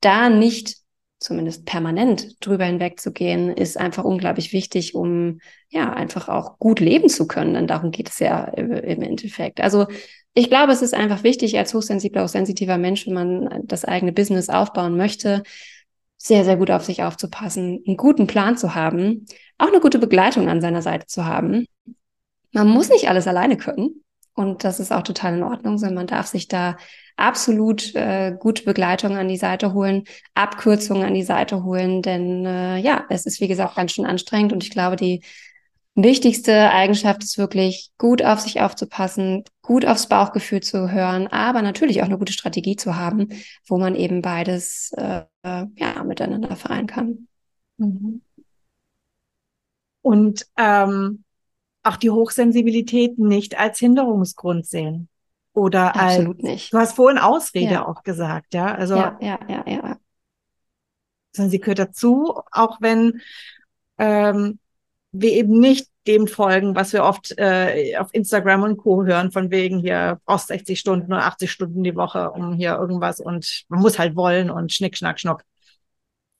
da 0.00 0.30
nicht 0.30 0.76
zumindest 1.18 1.66
permanent 1.66 2.36
drüber 2.44 2.64
hinwegzugehen, 2.64 3.50
ist 3.50 3.76
einfach 3.76 4.04
unglaublich 4.04 4.52
wichtig, 4.52 4.94
um 4.94 5.40
ja 5.68 5.92
einfach 5.92 6.28
auch 6.28 6.58
gut 6.58 6.80
leben 6.80 7.08
zu 7.08 7.26
können. 7.26 7.54
Denn 7.54 7.66
darum 7.66 7.90
geht 7.90 8.08
es 8.08 8.18
ja 8.18 8.44
im 8.44 9.02
Endeffekt. 9.02 9.60
Also 9.60 9.86
ich 10.34 10.48
glaube, 10.48 10.72
es 10.72 10.82
ist 10.82 10.94
einfach 10.94 11.24
wichtig, 11.24 11.58
als 11.58 11.74
hochsensibler, 11.74 12.24
auch 12.24 12.28
sensitiver 12.28 12.78
Mensch, 12.78 13.06
wenn 13.06 13.14
man 13.14 13.62
das 13.64 13.84
eigene 13.84 14.12
Business 14.12 14.48
aufbauen 14.48 14.96
möchte, 14.96 15.42
sehr, 16.16 16.44
sehr 16.44 16.56
gut 16.56 16.70
auf 16.70 16.84
sich 16.84 17.02
aufzupassen, 17.02 17.82
einen 17.86 17.96
guten 17.96 18.26
Plan 18.26 18.56
zu 18.56 18.74
haben, 18.74 19.26
auch 19.56 19.68
eine 19.68 19.80
gute 19.80 19.98
Begleitung 19.98 20.48
an 20.48 20.60
seiner 20.60 20.82
Seite 20.82 21.06
zu 21.06 21.24
haben. 21.24 21.66
Man 22.52 22.68
muss 22.68 22.88
nicht 22.90 23.08
alles 23.08 23.26
alleine 23.26 23.56
können. 23.56 24.04
Und 24.34 24.62
das 24.62 24.78
ist 24.78 24.92
auch 24.92 25.02
total 25.02 25.36
in 25.36 25.42
Ordnung, 25.42 25.78
sondern 25.78 25.96
man 25.96 26.06
darf 26.06 26.26
sich 26.26 26.46
da 26.46 26.76
absolut 27.18 27.94
äh, 27.94 28.36
gute 28.38 28.64
Begleitung 28.64 29.16
an 29.16 29.28
die 29.28 29.36
Seite 29.36 29.74
holen, 29.74 30.04
Abkürzungen 30.34 31.04
an 31.04 31.14
die 31.14 31.22
Seite 31.22 31.64
holen, 31.64 32.02
denn 32.02 32.46
äh, 32.46 32.78
ja, 32.78 33.04
es 33.08 33.26
ist 33.26 33.40
wie 33.40 33.48
gesagt 33.48 33.76
ganz 33.76 33.92
schön 33.92 34.06
anstrengend 34.06 34.52
und 34.52 34.64
ich 34.64 34.70
glaube, 34.70 34.96
die 34.96 35.22
wichtigste 35.94 36.70
Eigenschaft 36.70 37.24
ist 37.24 37.38
wirklich 37.38 37.90
gut 37.98 38.24
auf 38.24 38.40
sich 38.40 38.60
aufzupassen, 38.60 39.42
gut 39.62 39.84
aufs 39.84 40.08
Bauchgefühl 40.08 40.60
zu 40.60 40.92
hören, 40.92 41.26
aber 41.26 41.60
natürlich 41.62 42.00
auch 42.02 42.06
eine 42.06 42.18
gute 42.18 42.32
Strategie 42.32 42.76
zu 42.76 42.96
haben, 42.96 43.28
wo 43.66 43.78
man 43.78 43.96
eben 43.96 44.22
beides 44.22 44.92
äh, 44.96 45.24
ja 45.42 46.04
miteinander 46.04 46.54
vereinen 46.54 46.86
kann. 46.86 47.28
Mhm. 47.78 48.22
Und 50.02 50.46
ähm, 50.56 51.24
auch 51.82 51.96
die 51.96 52.10
Hochsensibilität 52.10 53.18
nicht 53.18 53.58
als 53.58 53.78
Hinderungsgrund 53.78 54.66
sehen. 54.66 55.08
Oder 55.58 55.96
Absolut 55.96 56.36
als, 56.36 56.44
nicht. 56.44 56.72
Du 56.72 56.78
hast 56.78 56.94
vorhin 56.94 57.18
Ausrede 57.18 57.72
ja. 57.72 57.88
auch 57.88 58.04
gesagt, 58.04 58.54
ja. 58.54 58.72
Also, 58.72 58.94
ja, 58.94 59.18
ja, 59.20 59.40
ja, 59.48 59.64
ja. 59.66 59.96
Sondern 61.32 61.50
sie 61.50 61.58
gehört 61.58 61.80
dazu, 61.80 62.40
auch 62.52 62.80
wenn 62.80 63.20
ähm, 63.98 64.60
wir 65.10 65.32
eben 65.32 65.58
nicht 65.58 65.88
dem 66.06 66.28
folgen, 66.28 66.76
was 66.76 66.92
wir 66.92 67.02
oft 67.02 67.36
äh, 67.38 67.96
auf 67.98 68.14
Instagram 68.14 68.62
und 68.62 68.76
Co. 68.76 69.04
hören, 69.04 69.32
von 69.32 69.50
wegen 69.50 69.80
hier 69.80 70.20
brauchst 70.24 70.46
60 70.46 70.78
Stunden 70.78 71.12
oder 71.12 71.24
80 71.24 71.50
Stunden 71.50 71.82
die 71.82 71.96
Woche, 71.96 72.30
um 72.30 72.54
hier 72.54 72.76
irgendwas 72.76 73.18
und 73.18 73.64
man 73.68 73.80
muss 73.80 73.98
halt 73.98 74.14
wollen 74.14 74.50
und 74.50 74.72
schnick, 74.72 74.96
schnack, 74.96 75.18
schnuck. 75.18 75.42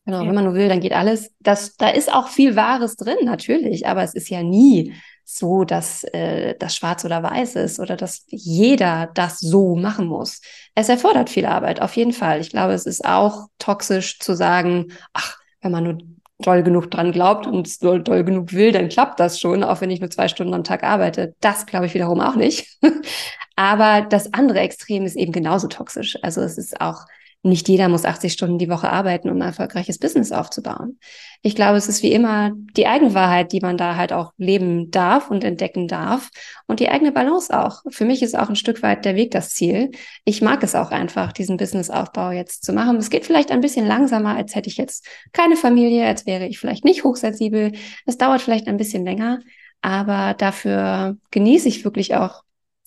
Genau, 0.04 0.22
ja. 0.22 0.28
wenn 0.28 0.34
man 0.34 0.44
nur 0.44 0.54
will, 0.54 0.68
dann 0.68 0.80
geht 0.80 0.92
alles. 0.92 1.32
Das, 1.40 1.74
da 1.74 1.88
ist 1.88 2.14
auch 2.14 2.28
viel 2.28 2.54
Wahres 2.54 2.94
drin, 2.94 3.18
natürlich, 3.24 3.88
aber 3.88 4.04
es 4.04 4.14
ist 4.14 4.30
ja 4.30 4.44
nie 4.44 4.94
so, 5.30 5.64
dass 5.64 6.04
äh, 6.04 6.54
das 6.58 6.74
schwarz 6.74 7.04
oder 7.04 7.22
weiß 7.22 7.56
ist 7.56 7.80
oder 7.80 7.96
dass 7.96 8.24
jeder 8.28 9.10
das 9.12 9.40
so 9.40 9.76
machen 9.76 10.06
muss. 10.06 10.40
Es 10.74 10.88
erfordert 10.88 11.28
viel 11.28 11.44
Arbeit, 11.44 11.82
auf 11.82 11.96
jeden 11.96 12.14
Fall. 12.14 12.40
Ich 12.40 12.48
glaube, 12.48 12.72
es 12.72 12.86
ist 12.86 13.04
auch 13.04 13.48
toxisch 13.58 14.18
zu 14.20 14.34
sagen, 14.34 14.86
ach, 15.12 15.36
wenn 15.60 15.70
man 15.70 15.84
nur 15.84 15.98
doll 16.38 16.62
genug 16.62 16.90
dran 16.90 17.12
glaubt 17.12 17.46
und 17.46 17.82
doll, 17.82 18.02
doll 18.02 18.24
genug 18.24 18.54
will, 18.54 18.72
dann 18.72 18.88
klappt 18.88 19.20
das 19.20 19.38
schon, 19.38 19.62
auch 19.64 19.82
wenn 19.82 19.90
ich 19.90 20.00
nur 20.00 20.10
zwei 20.10 20.28
Stunden 20.28 20.54
am 20.54 20.64
Tag 20.64 20.82
arbeite. 20.82 21.34
Das 21.40 21.66
glaube 21.66 21.84
ich 21.84 21.94
wiederum 21.94 22.20
auch 22.20 22.36
nicht. 22.36 22.78
Aber 23.56 24.06
das 24.08 24.32
andere 24.32 24.60
Extrem 24.60 25.04
ist 25.04 25.16
eben 25.16 25.32
genauso 25.32 25.68
toxisch. 25.68 26.16
Also 26.22 26.40
es 26.40 26.56
ist 26.56 26.80
auch 26.80 27.04
nicht 27.48 27.68
jeder 27.68 27.88
muss 27.88 28.04
80 28.04 28.32
Stunden 28.32 28.58
die 28.58 28.68
Woche 28.68 28.90
arbeiten, 28.90 29.28
um 29.30 29.36
ein 29.36 29.48
erfolgreiches 29.48 29.98
Business 29.98 30.32
aufzubauen. 30.32 30.98
Ich 31.42 31.54
glaube, 31.54 31.76
es 31.76 31.88
ist 31.88 32.02
wie 32.02 32.12
immer 32.12 32.52
die 32.76 32.86
Eigenwahrheit, 32.86 33.52
die 33.52 33.60
man 33.60 33.76
da 33.76 33.96
halt 33.96 34.12
auch 34.12 34.32
leben 34.36 34.90
darf 34.90 35.30
und 35.30 35.44
entdecken 35.44 35.88
darf 35.88 36.30
und 36.66 36.80
die 36.80 36.88
eigene 36.88 37.12
Balance 37.12 37.56
auch. 37.56 37.82
Für 37.90 38.04
mich 38.04 38.22
ist 38.22 38.38
auch 38.38 38.48
ein 38.48 38.56
Stück 38.56 38.82
weit 38.82 39.04
der 39.04 39.14
Weg 39.14 39.30
das 39.30 39.50
Ziel. 39.50 39.90
Ich 40.24 40.42
mag 40.42 40.62
es 40.62 40.74
auch 40.74 40.90
einfach, 40.90 41.32
diesen 41.32 41.56
Businessaufbau 41.56 42.30
jetzt 42.32 42.64
zu 42.64 42.72
machen. 42.72 42.96
Es 42.96 43.10
geht 43.10 43.24
vielleicht 43.24 43.50
ein 43.50 43.60
bisschen 43.60 43.86
langsamer, 43.86 44.36
als 44.36 44.54
hätte 44.54 44.68
ich 44.68 44.76
jetzt 44.76 45.06
keine 45.32 45.56
Familie, 45.56 46.06
als 46.06 46.26
wäre 46.26 46.46
ich 46.46 46.58
vielleicht 46.58 46.84
nicht 46.84 47.04
hochsensibel. 47.04 47.72
Es 48.06 48.18
dauert 48.18 48.42
vielleicht 48.42 48.66
ein 48.66 48.76
bisschen 48.76 49.04
länger, 49.04 49.40
aber 49.80 50.34
dafür 50.34 51.16
genieße 51.30 51.68
ich 51.68 51.84
wirklich 51.84 52.14
auch 52.16 52.42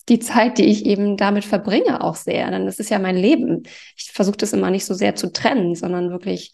die 0.08 0.18
Zeit, 0.18 0.58
die 0.58 0.64
ich 0.66 0.86
eben 0.86 1.16
damit 1.16 1.44
verbringe, 1.44 2.02
auch 2.02 2.16
sehr. 2.16 2.50
Denn 2.50 2.66
das 2.66 2.78
ist 2.78 2.90
ja 2.90 2.98
mein 2.98 3.16
Leben. 3.16 3.62
Ich 3.96 4.10
versuche 4.12 4.36
das 4.36 4.52
immer 4.52 4.70
nicht 4.70 4.84
so 4.84 4.94
sehr 4.94 5.14
zu 5.14 5.32
trennen, 5.32 5.74
sondern 5.74 6.10
wirklich 6.10 6.52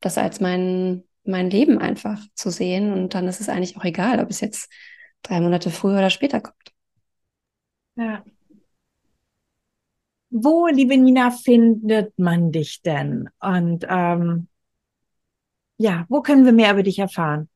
das 0.00 0.18
als 0.18 0.40
mein, 0.40 1.04
mein 1.24 1.50
Leben 1.50 1.78
einfach 1.78 2.20
zu 2.34 2.50
sehen. 2.50 2.92
Und 2.92 3.14
dann 3.14 3.28
ist 3.28 3.40
es 3.40 3.48
eigentlich 3.48 3.76
auch 3.76 3.84
egal, 3.84 4.20
ob 4.20 4.30
es 4.30 4.40
jetzt 4.40 4.70
drei 5.22 5.40
Monate 5.40 5.70
früher 5.70 5.98
oder 5.98 6.10
später 6.10 6.40
kommt. 6.40 6.54
Ja. 7.96 8.24
Wo, 10.30 10.66
liebe 10.66 10.96
Nina, 10.96 11.30
findet 11.30 12.18
man 12.18 12.52
dich 12.52 12.82
denn? 12.82 13.30
Und 13.40 13.86
ähm, 13.88 14.48
ja, 15.78 16.06
wo 16.08 16.22
können 16.22 16.44
wir 16.44 16.52
mehr 16.52 16.72
über 16.72 16.82
dich 16.82 16.98
erfahren? 16.98 17.48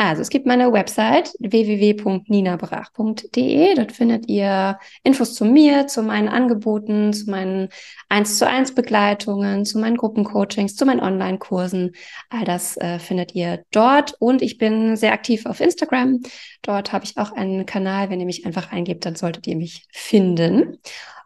Also 0.00 0.22
es 0.22 0.30
gibt 0.30 0.46
meine 0.46 0.72
Website 0.72 1.32
www.ninabrach.de. 1.40 3.74
Dort 3.74 3.90
findet 3.90 4.28
ihr 4.28 4.78
Infos 5.02 5.34
zu 5.34 5.44
mir, 5.44 5.88
zu 5.88 6.04
meinen 6.04 6.28
Angeboten, 6.28 7.12
zu 7.12 7.28
meinen 7.28 7.68
1 8.08 8.38
zu 8.38 8.46
1 8.46 8.76
Begleitungen, 8.76 9.64
zu 9.64 9.80
meinen 9.80 9.96
Gruppencoachings, 9.96 10.76
zu 10.76 10.86
meinen 10.86 11.00
Online-Kursen. 11.00 11.96
All 12.30 12.44
das 12.44 12.76
äh, 12.76 13.00
findet 13.00 13.34
ihr 13.34 13.64
dort. 13.72 14.14
Und 14.20 14.40
ich 14.40 14.56
bin 14.56 14.96
sehr 14.96 15.12
aktiv 15.12 15.46
auf 15.46 15.60
Instagram. 15.60 16.20
Dort 16.62 16.92
habe 16.92 17.04
ich 17.04 17.18
auch 17.18 17.32
einen 17.32 17.66
Kanal. 17.66 18.08
Wenn 18.08 18.20
ihr 18.20 18.26
mich 18.26 18.46
einfach 18.46 18.70
eingebt, 18.70 19.04
dann 19.04 19.16
solltet 19.16 19.48
ihr 19.48 19.56
mich 19.56 19.88
finden. 19.90 20.78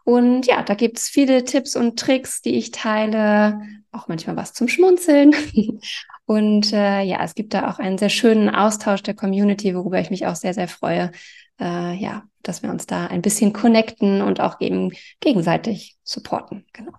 Und 0.03 0.47
ja, 0.47 0.63
da 0.63 0.73
gibt's 0.73 1.09
viele 1.09 1.43
Tipps 1.43 1.75
und 1.75 1.99
Tricks, 1.99 2.41
die 2.41 2.55
ich 2.55 2.71
teile, 2.71 3.59
auch 3.93 4.07
manchmal 4.07 4.35
was 4.35 4.53
zum 4.53 4.67
Schmunzeln. 4.67 5.33
Und 6.25 6.73
äh, 6.73 7.01
ja, 7.01 7.23
es 7.23 7.35
gibt 7.35 7.53
da 7.53 7.69
auch 7.69 7.79
einen 7.79 7.97
sehr 7.97 8.09
schönen 8.09 8.49
Austausch 8.49 9.03
der 9.03 9.13
Community, 9.13 9.75
worüber 9.75 9.99
ich 9.99 10.09
mich 10.09 10.25
auch 10.25 10.35
sehr, 10.35 10.53
sehr 10.53 10.67
freue. 10.67 11.11
Äh, 11.59 11.95
ja, 11.95 12.23
dass 12.41 12.63
wir 12.63 12.69
uns 12.69 12.85
da 12.87 13.07
ein 13.07 13.21
bisschen 13.21 13.53
connecten 13.53 14.21
und 14.21 14.39
auch 14.39 14.59
eben 14.59 14.91
gegenseitig 15.19 15.97
supporten. 16.03 16.65
Genau. 16.73 16.93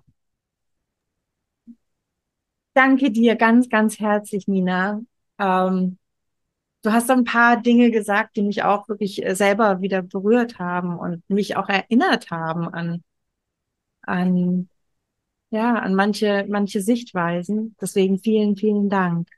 Danke 2.75 3.11
dir 3.11 3.37
ganz, 3.37 3.69
ganz 3.69 3.99
herzlich, 4.01 4.49
Nina. 4.49 5.01
Ähm, 5.39 5.99
du 6.83 6.93
hast 6.93 7.11
ein 7.11 7.25
paar 7.25 7.61
Dinge 7.61 7.91
gesagt, 7.91 8.37
die 8.37 8.43
mich 8.43 8.63
auch 8.63 8.89
wirklich 8.89 9.25
äh, 9.25 9.35
selber 9.35 9.81
wieder 9.81 10.03
berührt 10.03 10.59
haben 10.59 10.99
und 10.99 11.29
mich 11.29 11.57
auch 11.57 11.69
erinnert 11.69 12.31
haben 12.31 12.69
an, 12.69 13.03
an 14.03 14.69
ja, 15.55 15.75
an 15.75 15.95
manche, 15.95 16.45
manche 16.49 16.81
Sichtweisen. 16.81 17.77
Deswegen 17.81 18.19
vielen, 18.19 18.57
vielen 18.57 18.89
Dank. 18.89 19.29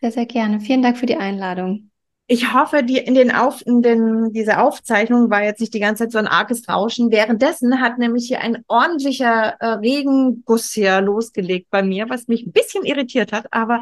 Sehr, 0.00 0.12
sehr 0.12 0.26
gerne. 0.26 0.60
Vielen 0.60 0.82
Dank 0.82 0.98
für 0.98 1.06
die 1.06 1.16
Einladung. 1.16 1.90
Ich 2.28 2.52
hoffe, 2.52 2.82
die, 2.82 2.98
in 2.98 3.14
den 3.14 3.30
Auf, 3.30 3.64
in 3.64 3.82
den, 3.82 4.32
diese 4.32 4.58
Aufzeichnung 4.58 5.30
war 5.30 5.44
jetzt 5.44 5.60
nicht 5.60 5.74
die 5.74 5.80
ganze 5.80 6.04
Zeit 6.04 6.12
so 6.12 6.18
ein 6.18 6.26
arges 6.26 6.68
Rauschen. 6.68 7.12
Währenddessen 7.12 7.80
hat 7.80 7.98
nämlich 7.98 8.26
hier 8.26 8.40
ein 8.40 8.64
ordentlicher 8.66 9.56
äh, 9.60 9.66
Regenguss 9.74 10.72
hier 10.72 11.00
losgelegt 11.00 11.68
bei 11.70 11.84
mir, 11.84 12.08
was 12.08 12.26
mich 12.26 12.44
ein 12.44 12.52
bisschen 12.52 12.84
irritiert 12.84 13.32
hat, 13.32 13.46
aber 13.52 13.80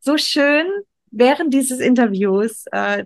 so 0.00 0.18
schön 0.18 0.66
während 1.10 1.54
dieses 1.54 1.80
Interviews 1.80 2.66
äh, 2.70 3.04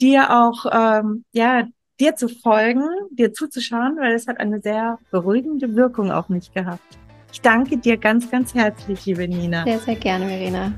dir 0.00 0.36
auch, 0.38 0.66
ähm, 0.70 1.24
ja, 1.32 1.66
dir 1.98 2.14
zu 2.14 2.28
folgen, 2.28 2.86
dir 3.10 3.32
zuzuschauen, 3.32 3.96
weil 3.98 4.14
es 4.14 4.28
hat 4.28 4.38
eine 4.38 4.60
sehr 4.60 4.98
beruhigende 5.10 5.74
Wirkung 5.74 6.12
auf 6.12 6.28
mich 6.28 6.52
gehabt. 6.52 6.98
Ich 7.32 7.40
danke 7.40 7.76
dir 7.76 7.96
ganz, 7.96 8.30
ganz 8.30 8.54
herzlich, 8.54 9.04
liebe 9.06 9.28
Nina. 9.28 9.64
Sehr, 9.64 9.78
sehr 9.78 9.96
gerne, 9.96 10.26
Verena. 10.28 10.72